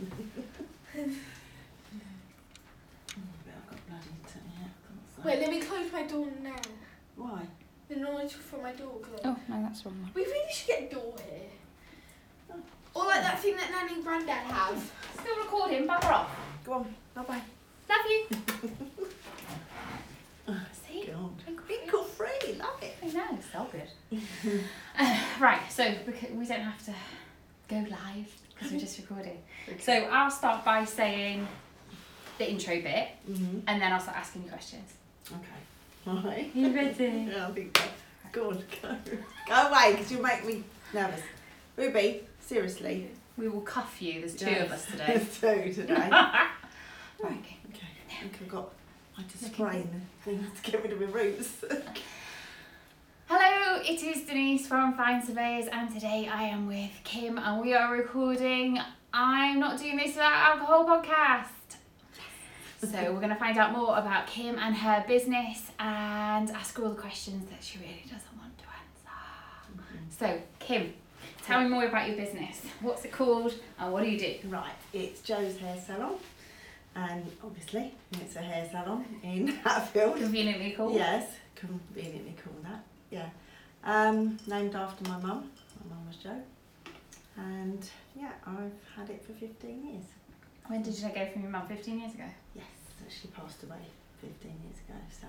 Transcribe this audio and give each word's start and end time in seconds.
Oh, 0.00 0.06
but 3.44 3.54
I've 3.56 3.70
got 3.70 3.86
bloody 3.88 4.16
t- 4.26 4.40
yeah, 4.58 4.66
I've 4.66 5.16
got 5.16 5.24
Wait, 5.26 5.40
let 5.40 5.50
me 5.50 5.60
close 5.60 5.92
my 5.92 6.02
door 6.04 6.28
now. 6.42 6.56
Why? 7.16 7.42
The 7.88 7.96
noise 7.96 8.32
from 8.32 8.62
my 8.62 8.72
door. 8.72 8.92
Cause 9.02 9.20
Oh, 9.24 9.36
no, 9.48 9.62
that's 9.62 9.82
the 9.82 9.88
wrong 9.90 10.02
one. 10.02 10.10
We 10.14 10.22
really 10.22 10.52
should 10.52 10.68
get 10.68 10.82
a 10.90 10.94
door 10.94 11.14
here. 11.28 12.56
Or 12.94 13.04
like 13.04 13.20
that 13.22 13.38
thing 13.40 13.56
that 13.56 13.70
Nanny 13.70 13.94
and 13.94 14.04
Granddad 14.04 14.44
have. 14.46 14.92
Still 15.20 15.36
recording, 15.38 15.86
bugger 15.86 16.10
off. 16.12 16.36
Go 16.64 16.72
on. 16.74 16.94
Bye 17.14 17.22
bye. 17.22 17.42
Love 17.88 18.06
you. 18.08 18.26
See? 20.88 21.06
God. 21.06 21.58
Pickle 21.68 22.04
free. 22.04 22.54
Love 22.58 22.82
it. 22.82 22.96
I 23.02 23.06
know, 23.06 23.38
so 23.52 23.66
good. 23.70 24.20
uh, 24.98 25.18
right, 25.40 25.60
so 25.70 25.94
because 26.04 26.30
we 26.30 26.46
don't 26.46 26.60
have 26.60 26.84
to 26.86 26.94
go 27.68 27.76
live 27.76 28.32
because 28.60 28.72
we're 28.72 28.80
just 28.80 28.98
recording. 28.98 29.38
So 29.80 29.92
I'll 29.92 30.30
start 30.30 30.64
by 30.64 30.84
saying 30.84 31.46
the 32.38 32.50
intro 32.50 32.80
bit 32.80 33.08
Mhm. 33.28 33.62
and 33.66 33.80
then 33.82 33.92
I'll 33.92 34.00
start 34.00 34.16
asking 34.18 34.44
you 34.44 34.50
questions. 34.50 34.92
Okay. 35.30 36.26
Right. 36.28 36.50
You 36.54 36.74
ready? 36.74 37.04
Yeah, 37.30 37.48
I 37.48 37.50
think 37.52 37.76
so. 37.78 37.84
Go 38.32 38.50
on. 38.50 38.64
Go. 38.82 38.96
Go 39.48 39.54
away, 39.54 39.92
because 39.92 40.12
you 40.12 40.22
make 40.22 40.44
me 40.46 40.62
nervous. 40.94 41.20
Ruby, 41.76 42.22
seriously. 42.40 43.10
We 43.36 43.48
will 43.48 43.60
cuff 43.62 44.00
you. 44.00 44.20
There's 44.20 44.36
two 44.36 44.46
Yes. 44.50 44.66
of 44.66 44.72
us 44.72 44.86
today. 44.86 45.04
There's 45.06 45.40
two 45.74 45.82
today. 45.82 45.94
right, 46.10 46.50
okay. 47.20 47.56
Okay, 47.70 47.86
I 48.08 48.22
think 48.22 48.38
I've 48.42 48.48
got. 48.48 48.72
I 49.18 49.22
just 49.22 49.46
sprain 49.52 50.02
things 50.24 50.46
to 50.62 50.70
get 50.70 50.82
rid 50.82 50.92
of 50.92 51.00
my 51.00 51.06
roots. 51.06 51.64
It 53.82 54.02
is 54.02 54.22
Denise 54.24 54.66
from 54.66 54.94
Fine 54.94 55.24
Surveyors, 55.24 55.66
and 55.72 55.92
today 55.92 56.28
I 56.30 56.44
am 56.44 56.66
with 56.66 56.90
Kim, 57.02 57.38
and 57.38 57.62
we 57.62 57.72
are 57.72 57.92
recording 57.92 58.78
I'm 59.12 59.58
Not 59.58 59.78
Doing 59.78 59.96
This 59.96 60.08
Without 60.08 60.58
Alcohol 60.58 60.84
podcast. 60.84 61.46
So, 62.78 63.12
we're 63.12 63.20
going 63.20 63.30
to 63.30 63.36
find 63.36 63.56
out 63.56 63.72
more 63.72 63.96
about 63.96 64.26
Kim 64.26 64.58
and 64.58 64.74
her 64.76 65.04
business 65.08 65.70
and 65.78 66.50
ask 66.50 66.76
her 66.76 66.84
all 66.84 66.90
the 66.90 67.00
questions 67.00 67.48
that 67.50 67.62
she 67.64 67.78
really 67.78 68.04
doesn't 68.04 68.36
want 68.38 68.56
to 68.58 68.64
answer. 68.64 69.76
Mm-hmm. 69.76 70.10
So, 70.10 70.40
Kim, 70.58 70.92
tell 71.44 71.62
me 71.62 71.68
more 71.70 71.86
about 71.86 72.06
your 72.06 72.16
business. 72.16 72.60
What's 72.82 73.04
it 73.06 73.12
called, 73.12 73.54
and 73.78 73.92
what 73.92 74.02
do 74.04 74.10
you 74.10 74.18
do? 74.18 74.48
right, 74.48 74.72
it's 74.92 75.22
Jo's 75.22 75.56
Hair 75.56 75.78
Salon, 75.84 76.16
and 76.94 77.24
obviously 77.42 77.94
it's 78.12 78.36
a 78.36 78.40
hair 78.40 78.68
salon 78.70 79.06
in 79.22 79.46
Hatfield. 79.64 80.18
Conveniently 80.18 80.72
called. 80.72 80.94
Yes, 80.94 81.30
conveniently 81.54 82.34
called 82.44 82.62
that. 82.64 82.84
Yeah, 83.10 83.28
um, 83.84 84.38
named 84.46 84.74
after 84.74 85.08
my 85.08 85.16
mum. 85.18 85.50
My 85.80 85.94
mum 85.94 86.06
was 86.06 86.16
Jo, 86.16 86.34
and 87.36 87.88
yeah, 88.16 88.32
I've 88.46 88.72
had 88.96 89.10
it 89.10 89.24
for 89.24 89.32
fifteen 89.32 89.84
years. 89.86 90.04
When 90.66 90.82
did 90.82 90.96
you 90.96 91.08
go 91.08 91.26
from 91.32 91.42
your 91.42 91.50
mum? 91.50 91.66
15 91.66 91.98
years 91.98 92.14
ago? 92.14 92.24
Yes, 92.54 92.64
she 93.08 93.26
passed 93.28 93.62
away 93.64 93.82
fifteen 94.20 94.54
years 94.62 94.76
ago, 94.88 94.98
so 95.10 95.26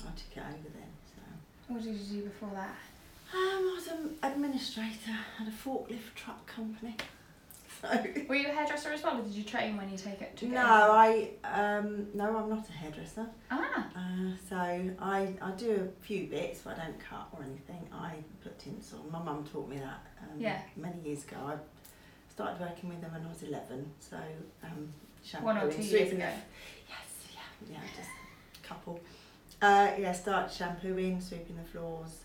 I 0.00 0.10
took 0.10 0.36
it 0.36 0.40
over 0.40 0.68
then. 0.74 0.90
So. 1.14 1.22
What 1.74 1.82
did 1.82 1.94
you 1.94 2.22
do 2.22 2.28
before 2.28 2.50
that? 2.54 2.74
Um, 3.34 3.70
I 3.70 3.74
was 3.76 3.86
an 3.88 4.16
administrator 4.22 5.16
at 5.40 5.46
a 5.46 5.50
forklift 5.50 6.14
truck 6.14 6.46
company. 6.46 6.96
So 7.82 7.88
Were 8.28 8.36
you 8.36 8.48
a 8.48 8.52
hairdresser 8.52 8.90
as 8.92 9.02
well, 9.02 9.18
or 9.18 9.22
did 9.22 9.32
you 9.32 9.42
train 9.42 9.76
when 9.76 9.90
you 9.90 9.98
take 9.98 10.22
it? 10.22 10.38
it 10.40 10.48
no. 10.48 10.60
I 10.64 11.30
um 11.44 12.06
no, 12.14 12.36
I'm 12.36 12.48
not 12.48 12.68
a 12.68 12.72
hairdresser. 12.72 13.26
Ah. 13.50 13.88
Uh, 13.96 14.30
so 14.48 14.56
I 14.56 15.34
I 15.42 15.50
do 15.56 15.90
a 15.90 16.04
few 16.04 16.26
bits, 16.28 16.60
but 16.64 16.78
I 16.78 16.84
don't 16.86 17.00
cut 17.00 17.28
or 17.32 17.42
anything. 17.42 17.88
I 17.92 18.14
put 18.42 18.58
tints 18.58 18.92
on. 18.92 19.10
My 19.10 19.20
mum 19.22 19.44
taught 19.52 19.68
me 19.68 19.78
that 19.78 20.00
um, 20.22 20.38
Yeah. 20.40 20.60
many 20.76 21.00
years 21.04 21.24
ago. 21.24 21.36
I 21.46 21.56
started 22.32 22.60
working 22.60 22.88
with 22.88 23.00
them 23.00 23.12
when 23.12 23.24
I 23.26 23.28
was 23.28 23.42
eleven. 23.42 23.90
So 23.98 24.16
um, 24.62 24.92
One 25.42 25.56
or 25.56 25.60
shampooing, 25.62 25.76
two 25.76 25.82
years 25.82 26.08
sweeping 26.08 26.22
ago. 26.22 26.32
Yes, 26.88 27.34
yeah, 27.34 27.72
yeah, 27.72 27.80
just 27.96 28.10
a 28.62 28.66
couple. 28.66 29.00
Uh, 29.60 29.90
yeah, 29.98 30.12
started 30.12 30.52
shampooing, 30.54 31.20
sweeping 31.20 31.56
the 31.56 31.62
floors, 31.68 32.20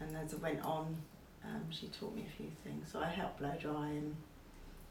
and 0.00 0.16
as 0.16 0.34
I 0.34 0.36
went 0.38 0.62
on, 0.64 0.96
um, 1.44 1.62
she 1.70 1.86
taught 1.88 2.14
me 2.14 2.24
a 2.28 2.36
few 2.36 2.50
things. 2.64 2.88
So 2.92 3.00
I 3.00 3.06
helped 3.08 3.38
blow 3.38 3.52
dry 3.60 3.86
and 3.88 4.14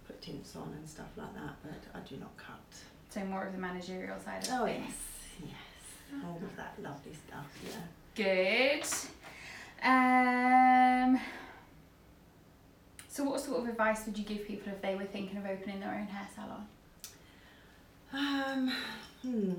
put 0.07 0.21
tints 0.21 0.55
on 0.55 0.73
and 0.77 0.87
stuff 0.87 1.07
like 1.17 1.33
that, 1.35 1.55
but 1.63 1.81
I 1.93 1.99
do 2.07 2.17
not 2.17 2.35
cut. 2.37 2.59
So 3.09 3.23
more 3.25 3.45
of 3.45 3.53
the 3.53 3.59
managerial 3.59 4.19
side 4.19 4.43
of 4.43 4.49
Oh 4.53 4.65
things. 4.65 4.85
yes, 5.41 5.49
yes, 6.11 6.23
all 6.25 6.35
of 6.37 6.55
that 6.57 6.75
lovely 6.81 7.13
stuff. 7.27 7.47
Yeah. 7.63 8.81
Good. 8.83 8.85
Um. 9.87 11.19
So, 13.07 13.23
what 13.23 13.39
sort 13.39 13.61
of 13.63 13.69
advice 13.69 14.05
would 14.05 14.17
you 14.17 14.25
give 14.25 14.45
people 14.45 14.73
if 14.73 14.81
they 14.81 14.95
were 14.95 15.05
thinking 15.05 15.37
of 15.37 15.45
opening 15.45 15.79
their 15.79 15.93
own 15.93 16.07
hair 16.07 16.27
salon? 16.35 16.67
Um, 18.13 18.71
hmm. 19.21 19.53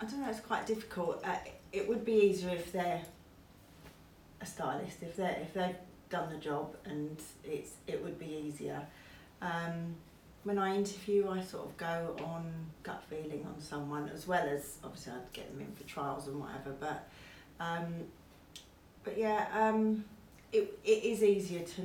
I 0.00 0.04
don't 0.04 0.20
know. 0.20 0.28
It's 0.28 0.40
quite 0.40 0.66
difficult. 0.66 1.22
Uh, 1.24 1.36
it 1.72 1.88
would 1.88 2.04
be 2.04 2.12
easier 2.12 2.50
if 2.50 2.72
they're 2.72 3.00
a 4.40 4.46
stylist. 4.46 5.02
If 5.02 5.16
they 5.16 5.38
if 5.42 5.54
they've 5.54 5.76
done 6.08 6.30
the 6.30 6.38
job, 6.38 6.76
and 6.84 7.20
it's 7.44 7.72
it 7.86 8.02
would 8.02 8.18
be 8.18 8.26
easier. 8.46 8.80
Um, 9.42 9.94
when 10.44 10.58
I 10.58 10.76
interview, 10.76 11.28
I 11.28 11.42
sort 11.42 11.66
of 11.66 11.76
go 11.76 12.16
on 12.24 12.44
gut 12.82 13.02
feeling 13.10 13.44
on 13.46 13.60
someone, 13.60 14.08
as 14.14 14.26
well 14.28 14.46
as 14.48 14.76
obviously 14.84 15.12
I'd 15.14 15.32
get 15.32 15.50
them 15.50 15.60
in 15.60 15.72
for 15.74 15.84
trials 15.84 16.28
and 16.28 16.40
whatever. 16.40 16.72
But 16.78 17.08
um, 17.58 17.86
but 19.02 19.18
yeah, 19.18 19.46
um, 19.52 20.04
it 20.52 20.78
it 20.84 21.04
is 21.04 21.22
easier 21.22 21.62
to 21.64 21.82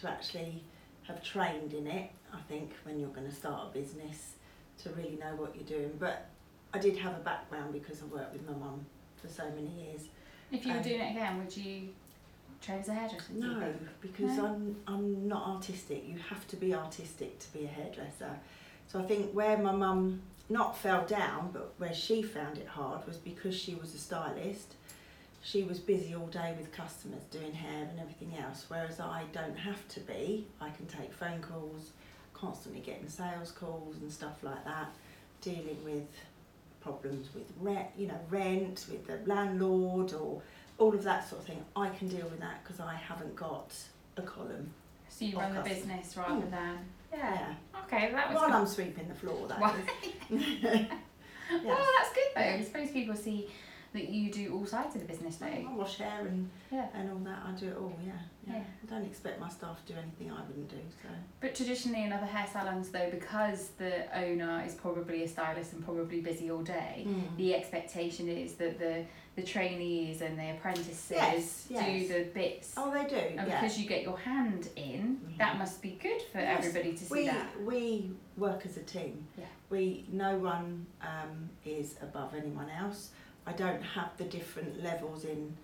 to 0.00 0.08
actually 0.08 0.62
have 1.08 1.22
trained 1.22 1.72
in 1.72 1.86
it. 1.86 2.10
I 2.32 2.38
think 2.48 2.70
when 2.84 3.00
you're 3.00 3.08
going 3.10 3.26
to 3.28 3.34
start 3.34 3.68
a 3.70 3.78
business, 3.78 4.34
to 4.82 4.90
really 4.90 5.16
know 5.20 5.34
what 5.36 5.54
you're 5.56 5.64
doing. 5.78 5.92
But 5.98 6.26
I 6.72 6.78
did 6.78 6.96
have 6.98 7.14
a 7.16 7.20
background 7.20 7.72
because 7.72 8.02
I 8.02 8.04
worked 8.04 8.32
with 8.32 8.46
my 8.46 8.54
mum 8.54 8.86
for 9.20 9.28
so 9.28 9.44
many 9.50 9.70
years. 9.84 10.02
If 10.52 10.64
you 10.64 10.72
were 10.72 10.78
Um, 10.78 10.84
doing 10.84 11.00
it 11.00 11.10
again, 11.10 11.38
would 11.38 11.56
you 11.56 11.88
train 12.60 12.80
as 12.80 12.88
a 12.88 12.94
hairdresser? 12.94 13.32
No, 13.32 13.74
because 14.00 14.36
No? 14.36 14.46
I'm 14.46 14.76
I'm 14.86 15.28
not 15.28 15.46
artistic. 15.48 16.06
You 16.06 16.18
have 16.28 16.46
to 16.48 16.56
be 16.56 16.74
artistic 16.74 17.38
to 17.40 17.52
be 17.52 17.64
a 17.64 17.68
hairdresser. 17.68 18.38
So 18.88 18.98
I 18.98 19.02
think 19.02 19.32
where 19.32 19.56
my 19.56 19.72
mum 19.72 20.22
not 20.48 20.76
fell 20.76 21.06
down, 21.06 21.50
but 21.52 21.74
where 21.78 21.94
she 21.94 22.22
found 22.22 22.58
it 22.58 22.66
hard 22.66 23.06
was 23.06 23.16
because 23.16 23.54
she 23.54 23.74
was 23.74 23.94
a 23.94 23.98
stylist. 23.98 24.74
She 25.42 25.62
was 25.62 25.78
busy 25.78 26.14
all 26.14 26.26
day 26.26 26.54
with 26.58 26.70
customers 26.72 27.22
doing 27.30 27.52
hair 27.52 27.88
and 27.88 27.98
everything 28.00 28.34
else, 28.36 28.66
whereas 28.68 29.00
I 29.00 29.24
don't 29.32 29.56
have 29.56 29.86
to 29.88 30.00
be. 30.00 30.46
I 30.60 30.68
can 30.70 30.86
take 30.86 31.14
phone 31.14 31.40
calls, 31.40 31.92
constantly 32.34 32.80
getting 32.80 33.08
sales 33.08 33.52
calls 33.52 33.96
and 34.02 34.12
stuff 34.12 34.42
like 34.42 34.64
that, 34.64 34.88
dealing 35.40 35.78
with 35.84 36.08
problems 36.80 37.28
with 37.34 37.44
rent, 37.60 37.88
you 37.96 38.08
know, 38.08 38.20
rent 38.28 38.86
with 38.90 39.06
the 39.06 39.20
landlord 39.24 40.12
or 40.12 40.42
all 40.80 40.94
of 40.94 41.04
that 41.04 41.28
sort 41.28 41.42
of 41.42 41.46
thing. 41.46 41.62
I 41.76 41.90
can 41.90 42.08
deal 42.08 42.24
with 42.24 42.40
that 42.40 42.64
because 42.64 42.80
I 42.80 42.94
haven't 42.94 43.36
got 43.36 43.72
a 44.16 44.22
column. 44.22 44.72
So 45.08 45.24
you 45.26 45.38
run 45.38 45.54
the 45.54 45.60
business 45.60 46.16
rather 46.16 46.46
Mm. 46.46 46.50
than 46.50 46.78
yeah. 47.12 47.54
Okay, 47.84 48.10
that 48.12 48.28
was 48.32 48.36
While 48.40 48.46
good. 48.48 48.54
I'm 48.56 48.66
sweeping 48.66 49.08
the 49.08 49.14
floor, 49.14 49.46
that 49.48 49.60
Well- 49.60 49.74
is. 50.30 50.30
Well, 51.64 51.76
that's 51.98 52.14
good 52.14 52.30
though. 52.36 52.40
I 52.42 52.62
suppose 52.62 52.90
people 52.92 53.16
see 53.16 53.50
that 53.92 54.08
you 54.08 54.30
do 54.30 54.54
all 54.54 54.64
sides 54.66 54.94
of 54.94 55.00
the 55.02 55.06
business 55.08 55.36
though. 55.36 55.46
I 55.46 55.66
wash 55.74 55.98
hair 55.98 56.20
and, 56.26 56.48
Yeah. 56.70 56.86
and 56.94 57.10
all 57.10 57.18
that. 57.18 57.38
I 57.44 57.50
do 57.58 57.68
it 57.68 57.76
all. 57.76 57.92
Yeah, 58.04 58.12
yeah. 58.46 58.54
Yeah. 58.54 58.62
I 58.84 58.86
don't 58.86 59.04
expect 59.04 59.40
my 59.40 59.48
staff 59.48 59.84
to 59.86 59.92
do 59.94 59.98
anything 59.98 60.30
I 60.30 60.40
wouldn't 60.46 60.68
do. 60.68 60.76
So 61.02 61.08
But 61.40 61.54
traditionally 61.56 62.04
in 62.04 62.12
other 62.12 62.26
hair 62.26 62.46
salons 62.52 62.90
though, 62.90 63.10
because 63.10 63.70
the 63.78 64.06
owner 64.16 64.62
is 64.64 64.74
probably 64.74 65.24
a 65.24 65.28
stylist 65.28 65.72
and 65.72 65.84
probably 65.84 66.20
busy 66.20 66.50
all 66.50 66.62
day, 66.62 67.04
Mm. 67.08 67.36
the 67.36 67.54
expectation 67.54 68.28
is 68.28 68.54
that 68.54 68.78
the 68.78 69.04
the 69.36 69.42
trainees 69.46 70.22
and 70.22 70.36
the 70.38 70.50
apprentices 70.50 71.10
Yes, 71.10 71.66
do 71.68 72.08
the 72.08 72.24
bits. 72.34 72.74
oh, 72.76 72.90
they 72.92 73.08
do. 73.08 73.14
And 73.16 73.48
yeah. 73.48 73.60
because 73.60 73.78
you 73.80 73.88
get 73.88 74.02
your 74.02 74.18
hand 74.18 74.68
in, 74.76 75.18
Mhm. 75.24 75.38
that 75.38 75.56
must 75.56 75.80
be 75.80 75.92
good 76.02 76.20
for 76.32 76.38
Yes, 76.40 76.58
everybody 76.66 76.92
to 76.92 77.04
see 77.04 77.14
we 77.14 77.26
that. 77.26 77.60
we 77.64 78.10
work 78.36 78.66
as 78.66 78.76
a 78.76 78.82
team. 78.82 79.26
Yeah. 79.38 79.44
We 79.70 80.04
no 80.10 80.36
one 80.38 80.84
um, 81.00 81.48
is 81.64 81.94
above 82.02 82.34
anyone 82.34 82.68
else. 82.70 83.10
I 83.50 83.52
don't 83.52 83.82
have 83.82 84.16
the 84.16 84.24
different 84.24 84.82
levels 84.82 85.24
in. 85.24 85.56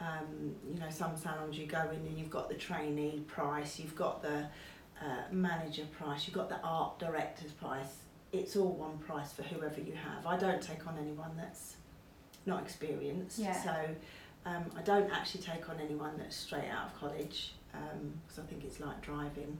Um, 0.00 0.54
you 0.72 0.78
know, 0.78 0.90
some 0.90 1.16
salons 1.16 1.58
you 1.58 1.66
go 1.66 1.80
in 1.90 2.06
and 2.06 2.16
you've 2.16 2.30
got 2.30 2.48
the 2.48 2.54
trainee 2.54 3.24
price, 3.26 3.80
you've 3.80 3.96
got 3.96 4.22
the 4.22 4.46
uh, 5.02 5.22
manager 5.32 5.82
price, 5.98 6.24
you've 6.26 6.36
got 6.36 6.48
the 6.48 6.60
art 6.62 6.98
director's 7.00 7.50
price. 7.50 7.96
It's 8.32 8.54
all 8.54 8.72
one 8.74 8.98
price 8.98 9.32
for 9.32 9.42
whoever 9.42 9.80
you 9.80 9.94
have. 9.94 10.24
I 10.24 10.36
don't 10.36 10.62
take 10.62 10.86
on 10.86 10.96
anyone 11.00 11.32
that's 11.36 11.74
not 12.46 12.62
experienced. 12.62 13.40
Yeah. 13.40 13.60
So 13.60 13.74
um, 14.46 14.66
I 14.76 14.82
don't 14.82 15.10
actually 15.10 15.42
take 15.42 15.68
on 15.68 15.80
anyone 15.80 16.12
that's 16.16 16.36
straight 16.36 16.68
out 16.70 16.86
of 16.92 17.00
college 17.00 17.54
because 17.72 18.38
I 18.38 18.42
think 18.48 18.62
it's 18.64 18.78
like 18.78 19.00
driving. 19.02 19.58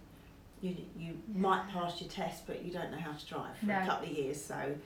You 0.61 0.77
you 0.97 1.13
Yeah. 1.35 1.41
might 1.41 1.69
pass 1.69 2.01
your 2.01 2.11
test, 2.11 2.47
but 2.47 2.63
you 2.65 2.73
don't 2.73 2.93
know 2.93 2.99
how 2.99 3.13
to 3.13 3.27
drive 3.27 3.57
for 3.59 3.67
No. 3.67 3.77
a 3.83 3.87
couple 3.87 4.09
of 4.09 4.13
years. 4.17 4.41
So 4.45 4.77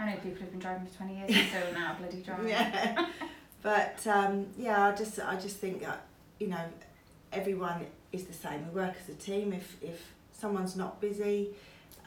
I 0.00 0.06
know 0.10 0.16
people 0.16 0.40
who've 0.40 0.50
been 0.50 0.60
driving 0.60 0.86
for 0.86 0.96
twenty 0.96 1.16
years 1.18 1.30
and 1.30 1.48
still 1.48 1.72
now 1.74 1.96
bloody 1.98 2.22
driving. 2.22 2.48
yeah. 2.48 3.06
but 3.62 4.04
um, 4.06 4.46
yeah, 4.58 4.86
I 4.88 4.94
just 4.94 5.20
I 5.20 5.36
just 5.36 5.58
think 5.58 5.82
that 5.82 6.06
you 6.38 6.46
know 6.48 6.64
everyone 7.32 7.86
is 8.12 8.24
the 8.24 8.32
same. 8.32 8.66
We 8.72 8.80
work 8.80 8.94
as 9.02 9.08
a 9.14 9.18
team. 9.18 9.52
If 9.52 9.76
if 9.82 10.12
someone's 10.32 10.74
not 10.76 11.00
busy, 11.00 11.50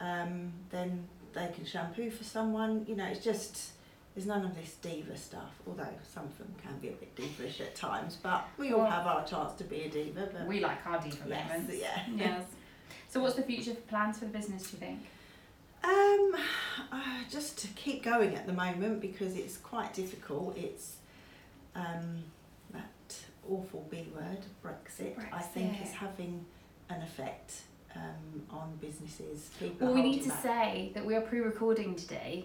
um, 0.00 0.52
then 0.70 1.04
they 1.32 1.48
can 1.54 1.64
shampoo 1.64 2.10
for 2.10 2.24
someone. 2.24 2.84
You 2.88 2.96
know, 2.96 3.06
it's 3.06 3.24
just 3.24 3.70
there's 4.14 4.26
none 4.26 4.44
of 4.44 4.54
this 4.56 4.74
diva 4.82 5.16
stuff. 5.16 5.52
Although 5.66 5.86
some 6.12 6.24
of 6.24 6.36
them 6.38 6.52
can 6.62 6.76
be 6.80 6.88
a 6.88 6.92
bit 6.92 7.14
divish 7.16 7.60
at 7.60 7.74
times, 7.76 8.18
but 8.22 8.44
we 8.58 8.72
all 8.72 8.80
Well- 8.80 8.90
have 8.90 9.06
our 9.06 9.24
chance 9.24 9.54
to 9.58 9.64
be 9.64 9.82
a 9.82 9.88
diva. 9.88 10.28
But 10.32 10.46
We 10.46 10.60
like 10.60 10.84
our 10.86 11.00
diva 11.00 11.24
yes, 11.28 11.48
moments. 11.48 11.74
yeah. 11.80 12.02
Yes. 12.14 12.44
So 13.08 13.20
what's 13.22 13.36
the 13.36 13.42
future 13.42 13.74
plans 13.88 14.18
for 14.18 14.24
the 14.24 14.32
business, 14.32 14.70
do 14.70 14.76
you 14.76 14.80
think? 14.80 15.00
Um, 15.84 16.34
uh, 16.92 16.98
just 17.30 17.58
to 17.58 17.68
keep 17.68 18.02
going 18.02 18.34
at 18.34 18.46
the 18.46 18.52
moment 18.52 19.00
because 19.00 19.36
it's 19.36 19.56
quite 19.58 19.92
difficult. 19.94 20.56
It's 20.56 20.96
um, 21.74 22.22
that 22.72 23.16
awful 23.48 23.86
B 23.90 24.06
word, 24.14 24.38
Brexit, 24.64 25.14
I 25.32 25.40
think 25.40 25.82
is 25.82 25.92
having 25.92 26.44
an 26.88 27.02
effect 27.02 27.62
um, 27.96 28.42
on 28.50 28.76
businesses. 28.80 29.50
People 29.58 29.86
Well, 29.88 29.94
we 29.94 30.02
need 30.02 30.22
to 30.22 30.28
back. 30.30 30.42
say 30.42 30.90
that 30.94 31.04
we 31.04 31.14
are 31.14 31.20
pre-recording 31.20 31.94
today, 31.96 32.44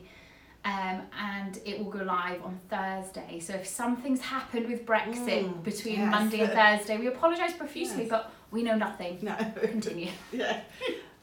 um, 0.66 1.02
and 1.20 1.60
it 1.66 1.80
will 1.80 1.92
go 1.92 2.04
live 2.04 2.44
on 2.44 2.60
Thursday. 2.70 3.40
So 3.40 3.54
if 3.54 3.66
something's 3.68 4.22
happened 4.22 4.68
with 4.68 4.86
Brexit 4.86 5.44
Mm, 5.46 5.64
between 5.64 6.00
yes. 6.00 6.12
Monday 6.12 6.42
and 6.42 6.52
Thursday, 6.80 6.98
we 6.98 7.08
apologise 7.08 7.54
profusely, 7.54 8.02
Yes. 8.04 8.10
but 8.10 8.34
we 8.52 8.64
know 8.64 8.76
nothing. 8.76 9.20
No. 9.22 9.36
Continue. 9.62 10.10
yeah. 10.32 10.62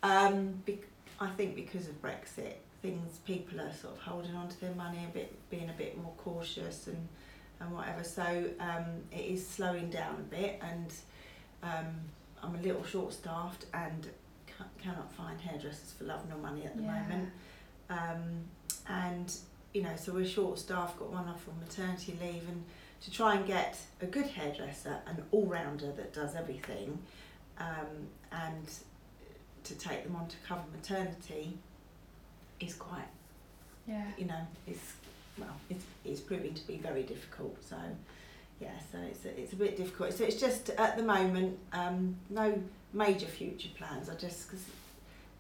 Um, 0.03 0.63
bec- 0.65 0.89
I 1.21 1.29
think 1.29 1.55
because 1.55 1.89
of 1.89 2.01
Brexit, 2.03 2.55
things 2.83 3.19
people 3.25 3.61
are 3.61 3.73
sort 3.73 3.95
of 3.95 4.01
holding 4.03 4.35
on 4.35 4.49
to 4.49 4.61
their 4.61 4.75
money 4.75 5.05
a 5.09 5.13
bit, 5.13 5.35
being 5.51 5.71
a 5.71 5.73
bit 5.75 5.97
more 6.01 6.13
cautious 6.19 6.87
and 6.89 7.09
and 7.59 7.73
whatever. 7.73 8.05
So 8.05 8.45
um, 8.61 8.85
it 9.11 9.25
is 9.25 9.47
slowing 9.47 9.89
down 9.89 10.17
a 10.17 10.35
bit, 10.35 10.61
and 10.61 10.93
um, 11.63 11.87
I'm 12.43 12.55
a 12.55 12.59
little 12.61 12.85
short 12.85 13.15
staffed 13.15 13.65
and 13.73 14.07
ca- 14.47 14.65
cannot 14.83 15.11
find 15.15 15.41
hairdressers 15.41 15.95
for 15.97 16.05
love 16.05 16.29
nor 16.29 16.37
money 16.39 16.65
at 16.67 16.77
the 16.77 16.83
Yeah. 16.83 17.01
moment. 17.01 17.31
Um, 17.89 18.41
and 18.89 19.35
you 19.73 19.83
know, 19.83 19.97
so 19.97 20.13
we're 20.13 20.27
short 20.27 20.59
staffed, 20.59 20.99
got 20.99 21.11
one 21.11 21.27
off 21.29 21.49
on 21.49 21.59
maternity 21.61 22.17
leave, 22.21 22.47
and 22.49 22.63
to 23.03 23.11
try 23.11 23.37
and 23.37 23.47
get 23.47 23.79
a 24.03 24.07
good 24.07 24.27
hairdresser, 24.27 24.99
an 25.07 25.23
all 25.31 25.47
rounder 25.47 25.93
that 25.93 26.13
does 26.13 26.35
everything, 26.35 26.99
um, 27.59 28.09
and 28.33 28.69
to 29.67 29.75
take 29.75 30.05
them 30.05 30.17
on 30.17 30.29
to 30.29 30.37
cover 30.47 30.63
maternity 30.73 31.59
is 32.61 32.75
quite, 32.75 33.09
Yeah. 33.87 34.05
you 34.17 34.27
know, 34.27 34.47
it's 34.67 34.93
well, 35.39 35.55
it's, 35.69 35.85
it's 36.05 36.21
proving 36.21 36.55
to 36.55 36.67
be 36.67 36.79
very 36.79 37.03
difficult. 37.03 37.63
So, 37.63 37.77
yeah, 38.59 38.71
so 38.91 38.99
it's 38.99 39.25
a, 39.27 39.39
it's 39.39 39.53
a 39.53 39.57
bit 39.57 39.77
difficult. 39.77 40.15
So 40.15 40.25
it's 40.25 40.41
just 40.41 40.71
at 40.71 40.97
the 40.97 41.03
moment, 41.03 41.59
um, 41.75 42.17
no 42.31 42.63
major 42.95 43.27
future 43.27 43.69
plans. 43.77 44.09
I 44.09 44.15
just 44.15 44.49
because 44.49 44.65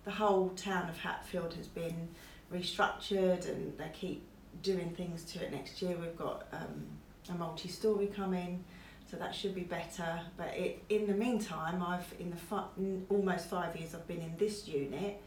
the 0.05 0.11
whole 0.11 0.51
town 0.51 0.91
of 0.91 0.99
Hatfield 0.99 1.55
has 1.55 1.67
been 1.67 2.09
restructured 2.53 3.49
and 3.49 3.77
they 3.79 3.91
keep 3.95 4.23
doing 4.63 4.91
things 4.91 5.25
to 5.33 5.43
it. 5.43 5.51
Next 5.53 5.81
year 5.81 5.97
we've 5.97 6.17
got 6.17 6.47
um, 6.53 6.85
a 7.31 7.35
multi-story 7.35 8.09
coming, 8.09 8.63
so 9.11 9.17
that 9.17 9.35
should 9.35 9.55
be 9.55 9.63
better. 9.63 10.21
But 10.37 10.49
it, 10.55 10.83
in 10.89 11.07
the 11.07 11.15
meantime, 11.15 11.83
I've 11.83 12.13
in 12.19 12.31
the 12.31 12.37
fi- 12.37 12.67
almost 13.09 13.49
five 13.49 13.77
years 13.77 13.95
I've 13.95 14.07
been 14.07 14.21
in 14.23 14.37
this 14.37 14.67
unit. 14.69 15.21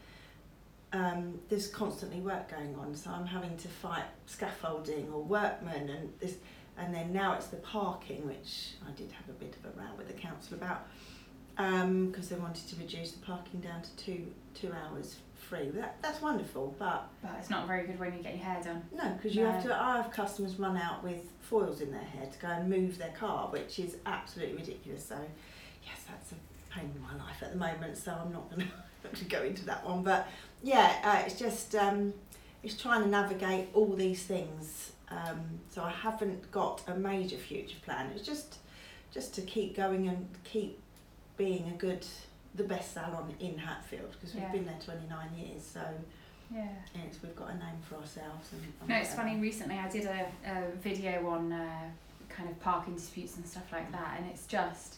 Um, 0.91 1.39
there's 1.49 1.67
constantly 1.67 2.19
work 2.19 2.49
going 2.49 2.75
on, 2.75 2.95
so 2.95 3.11
I'm 3.11 3.27
having 3.27 3.55
to 3.57 3.67
fight 3.67 4.05
scaffolding 4.25 5.09
or 5.13 5.21
workmen, 5.21 5.87
and 5.89 6.11
this, 6.19 6.35
and 6.77 6.93
then 6.93 7.13
now 7.13 7.33
it's 7.33 7.47
the 7.47 7.57
parking, 7.57 8.25
which 8.25 8.71
I 8.87 8.91
did 8.91 9.11
have 9.11 9.29
a 9.29 9.33
bit 9.33 9.55
of 9.55 9.65
a 9.65 9.79
row 9.79 9.91
with 9.97 10.07
the 10.07 10.13
council 10.13 10.57
about, 10.57 10.87
because 11.55 12.29
they 12.29 12.37
wanted 12.37 12.67
to 12.69 12.75
reduce 12.77 13.11
the 13.11 13.23
parking 13.23 13.59
down 13.59 13.83
to 13.83 13.95
two 13.97 14.31
two 14.55 14.73
hours 14.73 15.17
free. 15.49 15.69
That 15.69 16.01
that's 16.01 16.21
wonderful, 16.21 16.75
but 16.77 17.07
But 17.21 17.31
it's 17.39 17.49
not 17.49 17.67
very 17.67 17.85
good 17.87 17.99
when 17.99 18.13
you 18.15 18.21
get 18.23 18.35
your 18.35 18.43
hair 18.45 18.61
done. 18.63 18.83
no, 18.95 19.09
because 19.15 19.35
you 19.35 19.45
have 19.45 19.63
No. 19.65 19.71
to. 19.71 19.81
I 19.81 19.97
have 19.97 20.11
customers 20.11 20.55
run 20.57 20.77
out 20.77 21.03
with 21.03 21.21
foils 21.41 21.81
in 21.81 21.91
their 21.91 22.03
hair 22.03 22.27
to 22.27 22.39
go 22.39 22.47
and 22.47 22.69
move 22.69 22.97
their 22.97 23.11
car, 23.11 23.47
which 23.49 23.79
is 23.79 23.97
absolutely 24.05 24.57
ridiculous. 24.57 25.05
So, 25.05 25.17
yes, 25.83 25.97
that's 26.07 26.31
a 26.31 26.35
pain 26.73 26.91
in 26.95 27.01
my 27.01 27.15
life 27.25 27.41
at 27.41 27.51
the 27.51 27.57
moment. 27.57 27.97
So 27.97 28.11
I'm 28.13 28.31
not 28.31 28.49
going 28.51 28.67
to 29.15 29.25
go 29.25 29.41
into 29.43 29.65
that 29.65 29.85
one. 29.85 30.03
But 30.03 30.27
yeah, 30.61 30.95
uh, 31.03 31.23
it's 31.25 31.39
just 31.39 31.73
um, 31.75 32.13
it's 32.63 32.79
trying 32.79 33.01
to 33.03 33.09
navigate 33.09 33.69
all 33.73 33.93
these 33.93 34.23
things. 34.23 34.91
Um, 35.09 35.59
so 35.71 35.81
I 35.83 35.89
haven't 35.89 36.51
got 36.51 36.83
a 36.87 36.93
major 36.95 37.37
future 37.37 37.77
plan. 37.83 38.11
It's 38.15 38.25
just 38.25 38.57
just 39.11 39.33
to 39.35 39.41
keep 39.41 39.75
going 39.75 40.07
and 40.07 40.27
keep 40.43 40.77
being 41.35 41.67
a 41.73 41.77
good, 41.77 42.05
the 42.55 42.63
best 42.63 42.93
salon 42.93 43.33
in 43.39 43.57
Hatfield 43.57 44.11
because 44.13 44.33
we've 44.33 44.43
Yeah. 44.43 44.51
been 44.51 44.65
there 44.65 44.79
29 44.83 45.27
years. 45.37 45.63
So 45.63 45.81
Yeah. 46.53 46.67
it's, 47.05 47.21
we've 47.21 47.35
got 47.35 47.49
a 47.51 47.53
name 47.57 47.79
for 47.87 47.95
ourselves. 47.95 48.51
And, 48.53 48.61
and 48.81 48.89
No, 48.89 48.95
it's 48.95 49.09
whatever. 49.11 49.29
funny. 49.29 49.39
Recently, 49.41 49.77
I 49.77 49.87
did 49.89 50.05
a, 50.05 50.27
a 50.45 50.71
video 50.77 51.27
on 51.29 51.51
uh, 51.51 51.89
kind 52.27 52.49
of 52.49 52.59
parking 52.59 52.95
disputes 52.95 53.35
and 53.37 53.45
stuff 53.45 53.71
like 53.71 53.91
that, 53.91 54.15
and 54.17 54.27
it's 54.29 54.45
just 54.47 54.95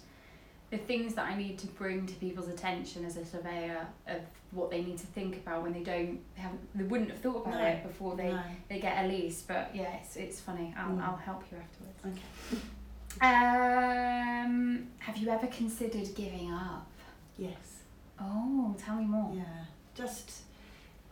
the 0.70 0.78
things 0.78 1.14
that 1.16 1.26
I 1.26 1.36
need 1.36 1.58
to 1.60 1.68
bring 1.68 2.06
to 2.08 2.14
people's 2.16 2.48
attention 2.48 3.04
as 3.04 3.18
a 3.18 3.26
surveyor 3.26 3.86
of 4.08 4.22
what 4.52 4.72
they 4.72 4.82
need 4.82 4.98
to 5.00 5.08
think 5.08 5.36
about 5.36 5.64
when 5.64 5.74
they 5.74 5.84
don't 5.84 6.20
they 6.36 6.42
haven't 6.42 6.62
they 6.76 6.84
wouldn't 6.86 7.10
have 7.10 7.20
thought 7.20 7.46
about 7.46 7.60
No. 7.60 7.66
it 7.66 7.84
before 7.84 8.16
they, 8.16 8.32
No. 8.32 8.42
they 8.70 8.80
get 8.80 9.04
a 9.04 9.08
lease. 9.08 9.42
But 9.46 9.72
yeah, 9.76 9.94
it's 9.98 10.16
it's 10.16 10.40
funny. 10.40 10.74
I'll 10.78 10.92
Mm. 10.92 11.02
I'll 11.04 11.18
help 11.18 11.44
you 11.52 11.58
afterwards. 11.58 12.00
Okay. 12.06 12.62
Um, 13.22 14.88
have 15.00 15.18
you 15.18 15.30
ever 15.30 15.48
considered 15.48 16.08
giving 16.16 16.52
up? 16.52 16.88
Yes. 17.42 17.80
Oh, 18.20 18.76
tell 18.78 18.98
me 18.98 19.06
more. 19.06 19.34
Yeah. 19.34 19.66
Just, 19.96 20.42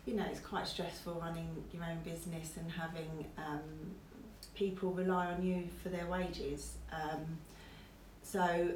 you 0.06 0.14
know, 0.14 0.26
it's 0.30 0.40
quite 0.40 0.68
stressful 0.68 1.16
running 1.16 1.48
your 1.74 1.84
own 1.84 1.98
business 2.04 2.56
and 2.56 2.72
having 2.72 3.26
um, 3.40 3.62
people 4.54 4.92
rely 4.92 5.26
on 5.26 5.44
you 5.44 5.68
for 5.82 5.90
their 5.90 6.06
wages. 6.06 6.74
Um, 6.92 7.40
so, 8.22 8.70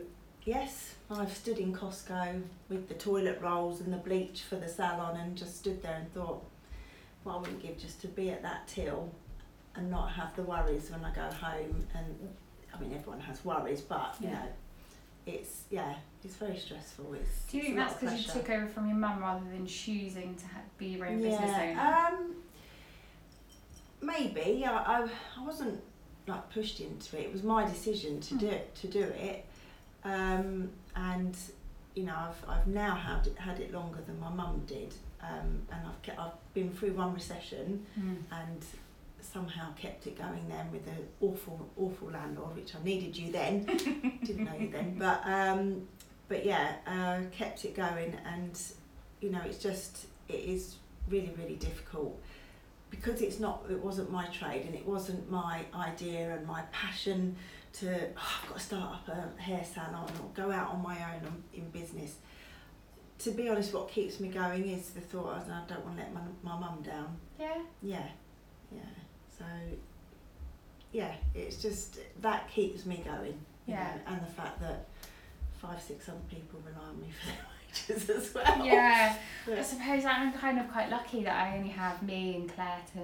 yes, 0.46 0.96
I've 1.12 1.32
stood 1.32 1.60
in 1.60 1.74
Costco 1.76 2.42
with 2.70 2.88
the 2.88 2.96
toilet 2.96 3.40
rolls 3.40 3.82
and 3.82 3.94
the 3.94 3.98
bleach 3.98 4.42
for 4.50 4.56
the 4.56 4.68
salon 4.68 5.16
and 5.18 5.38
just 5.38 5.58
stood 5.58 5.84
there 5.84 5.98
and 6.00 6.12
thought, 6.12 6.44
what 7.24 7.36
I 7.36 7.38
wouldn't 7.38 7.62
give 7.62 7.78
just 7.78 8.02
to 8.02 8.08
be 8.08 8.32
at 8.32 8.42
that 8.42 8.68
till 8.68 9.12
and 9.76 9.92
not 9.92 10.12
have 10.14 10.36
the 10.36 10.42
worries 10.44 10.90
when 10.90 11.06
I 11.06 11.14
go 11.14 11.22
home. 11.36 11.86
And 11.94 12.30
I 12.76 12.80
mean, 12.82 12.94
everyone 12.96 13.20
has 13.22 13.46
worries, 13.46 13.82
but 13.82 14.16
you 14.20 14.30
Yeah. 14.30 14.34
know, 14.34 14.48
it's 15.28 15.62
yeah, 15.70 15.96
it's 16.26 16.36
very 16.36 16.58
stressful. 16.58 17.14
It's 17.14 17.44
Do 17.52 17.58
you 17.58 17.64
think 17.64 17.76
that's 17.76 17.96
because 17.96 18.26
you 18.26 18.32
took 18.34 18.50
over 18.50 18.68
from 18.68 18.88
your 18.88 18.98
mum 18.98 19.20
rather 19.22 19.44
than 19.52 19.66
choosing 19.66 20.36
to 20.36 20.46
ha- 20.48 20.62
be 20.78 20.88
your 20.88 21.06
own 21.08 21.22
business 21.22 21.52
owner? 21.52 21.80
Um, 22.12 22.36
maybe 24.02 24.66
I, 24.66 25.02
I 25.02 25.10
I 25.40 25.46
wasn't 25.46 25.82
like 26.28 26.50
pushed 26.52 26.80
into 26.80 27.18
it. 27.18 27.24
It 27.26 27.34
was 27.34 27.44
my 27.44 27.66
decision 27.66 28.20
to 28.22 28.34
Hmm. 28.36 28.40
do 28.40 28.60
to 28.82 28.88
do 28.88 29.02
it, 29.04 29.46
um, 30.04 30.70
and 30.96 31.36
you 31.96 32.04
know 32.04 32.16
I've 32.16 32.50
I've 32.50 32.68
now 32.68 32.96
had 32.96 33.28
it, 33.28 33.38
had 33.38 33.60
it 33.60 33.74
longer 33.74 34.00
than 34.06 34.20
my 34.20 34.30
mum 34.30 34.64
did, 34.68 34.94
um, 35.22 35.62
and 35.72 35.88
I've 35.88 36.02
kept, 36.02 36.20
I've 36.20 36.54
been 36.54 36.72
through 36.72 36.94
one 36.94 37.14
recession 37.14 37.86
Mm. 38.00 38.18
and 38.32 38.66
somehow 39.22 39.72
kept 39.76 40.06
it 40.06 40.18
going 40.18 40.46
then 40.50 40.70
with 40.72 40.86
an 40.88 40.98
awful 41.22 41.70
awful 41.78 42.10
landlord, 42.10 42.56
which 42.56 42.76
I 42.76 42.84
needed 42.84 43.16
you 43.18 43.32
then, 43.32 43.64
didn't 44.26 44.44
know 44.46 44.56
you 44.60 44.70
then, 44.70 44.96
but 44.98 45.22
um, 45.26 45.88
but 46.28 46.46
yeah, 46.46 46.76
uh, 46.88 47.30
kept 47.32 47.66
it 47.66 47.76
going, 47.76 48.16
and 48.26 48.60
you 49.22 49.30
know 49.30 49.42
it's 49.46 49.58
just 49.58 50.08
it 50.30 50.36
is 50.36 50.76
really 51.10 51.34
really 51.38 51.56
difficult 51.56 52.20
because 52.90 53.22
it's 53.22 53.40
not 53.40 53.64
it 53.70 53.84
wasn't 53.84 54.12
my 54.12 54.28
trade 54.28 54.66
and 54.66 54.76
it 54.76 54.86
wasn't 54.86 55.30
my 55.30 55.62
idea 55.74 56.36
and 56.36 56.46
my 56.46 56.62
passion 56.72 57.36
to 57.74 57.88
oh, 57.90 58.40
I've 58.44 58.50
got 58.50 58.58
to 58.58 58.64
start 58.64 58.94
up 58.94 59.10
a 59.10 59.42
hair 59.42 59.64
salon 59.64 60.10
or 60.22 60.30
go 60.36 60.52
out 60.52 60.70
on 60.70 60.84
my 60.84 60.96
own 61.14 61.44
in 61.54 61.70
business. 61.70 62.18
To 63.20 63.32
be 63.32 63.50
honest, 63.50 63.74
what 63.74 63.90
keeps 63.90 64.20
me 64.20 64.30
going 64.30 64.68
is 64.68 64.92
the 64.92 65.02
thought 65.02 65.44
I 65.50 65.62
don't 65.68 65.84
want 65.86 65.98
to 65.98 66.04
let 66.04 66.14
my 66.14 66.22
my 66.44 66.60
mum 66.60 66.82
down. 66.84 67.18
Yeah. 67.40 67.62
Yeah, 67.82 68.08
yeah. 68.72 68.82
So, 69.38 69.46
yeah, 70.92 71.14
it's 71.34 71.62
just 71.62 72.00
that 72.22 72.50
keeps 72.50 72.86
me 72.86 73.04
going. 73.04 73.40
Yeah. 73.66 73.96
Know, 73.96 74.02
and 74.14 74.22
the 74.22 74.32
fact 74.32 74.60
that 74.62 74.88
five, 75.64 75.82
six 75.82 76.10
other 76.10 76.18
people 76.30 76.60
rely 76.66 76.88
on 76.90 77.00
me 77.00 77.08
for 77.20 77.28
their 77.28 77.98
wages 77.98 78.10
as 78.10 78.34
well. 78.36 78.66
Yeah. 78.66 79.16
I 79.58 79.62
suppose 79.62 80.06
I'm 80.06 80.34
kind 80.34 80.60
of 80.60 80.72
quite 80.72 80.90
lucky 80.92 81.24
that 81.24 81.36
I 81.36 81.58
only 81.58 81.70
have 81.70 82.04
me 82.04 82.36
and 82.36 82.54
Claire 82.54 82.80
to 82.94 83.00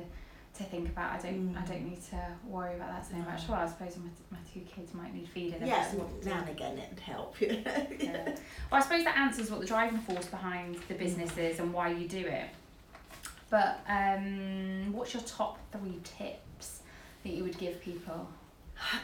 to 0.57 0.63
think 0.65 0.89
about. 0.89 1.13
I 1.13 1.29
don't 1.29 1.55
I 1.57 1.61
Mm. 1.61 1.67
don't 1.69 1.85
need 1.89 2.01
to 2.09 2.21
worry 2.45 2.75
about 2.75 2.89
that 2.89 3.05
so 3.09 3.15
No. 3.15 3.23
much. 3.23 3.47
Well, 3.47 3.59
I 3.61 3.67
suppose 3.67 3.95
my, 3.97 4.09
my 4.31 4.37
two 4.53 4.59
kids 4.61 4.93
might 4.93 5.13
need 5.13 5.27
feeding. 5.29 5.65
Yeah, 5.65 5.77
often. 5.87 6.03
now 6.25 6.39
and 6.41 6.49
again 6.49 6.77
it'd 6.77 6.99
help. 6.99 7.35
Yeah. 7.41 8.25
Well, 8.25 8.35
I 8.71 8.79
suppose 8.81 9.03
that 9.05 9.17
answers 9.17 9.49
what 9.49 9.61
the 9.61 9.65
driving 9.65 9.99
force 9.99 10.25
behind 10.25 10.75
the 10.89 10.95
business 10.95 11.37
is 11.37 11.59
and 11.59 11.71
why 11.73 11.89
you 11.91 12.07
do 12.09 12.25
it. 12.25 12.49
But 13.49 13.79
um, 13.87 14.91
what's 14.93 15.13
your 15.13 15.23
top 15.23 15.57
three 15.71 15.99
tips 16.03 16.81
that 17.23 17.29
you 17.31 17.43
would 17.43 17.57
give 17.57 17.79
people? 17.81 18.27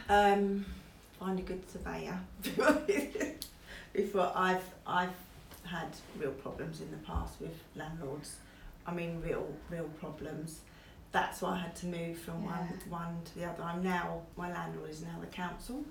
Um, 0.08 0.64
find 1.18 1.38
a 1.38 1.42
good 1.42 1.62
surveyor. 1.70 2.18
Before 3.96 4.30
I've 4.34 4.62
I've 4.86 5.16
had 5.64 5.88
real 6.18 6.32
problems 6.32 6.82
in 6.82 6.90
the 6.90 6.98
past 6.98 7.40
with 7.40 7.54
landlords. 7.74 8.36
I 8.86 8.92
mean, 8.92 9.22
real, 9.24 9.48
real 9.70 9.88
problems. 9.98 10.60
That's 11.12 11.40
why 11.40 11.54
I 11.54 11.58
had 11.58 11.74
to 11.76 11.86
move 11.86 12.18
from 12.18 12.44
one 12.44 12.68
one 12.90 13.22
to 13.24 13.38
the 13.38 13.46
other. 13.46 13.62
I'm 13.62 13.82
now 13.82 14.20
my 14.36 14.52
landlord 14.52 14.90
is 14.90 15.00
now 15.00 15.18
the 15.18 15.26
council, 15.26 15.82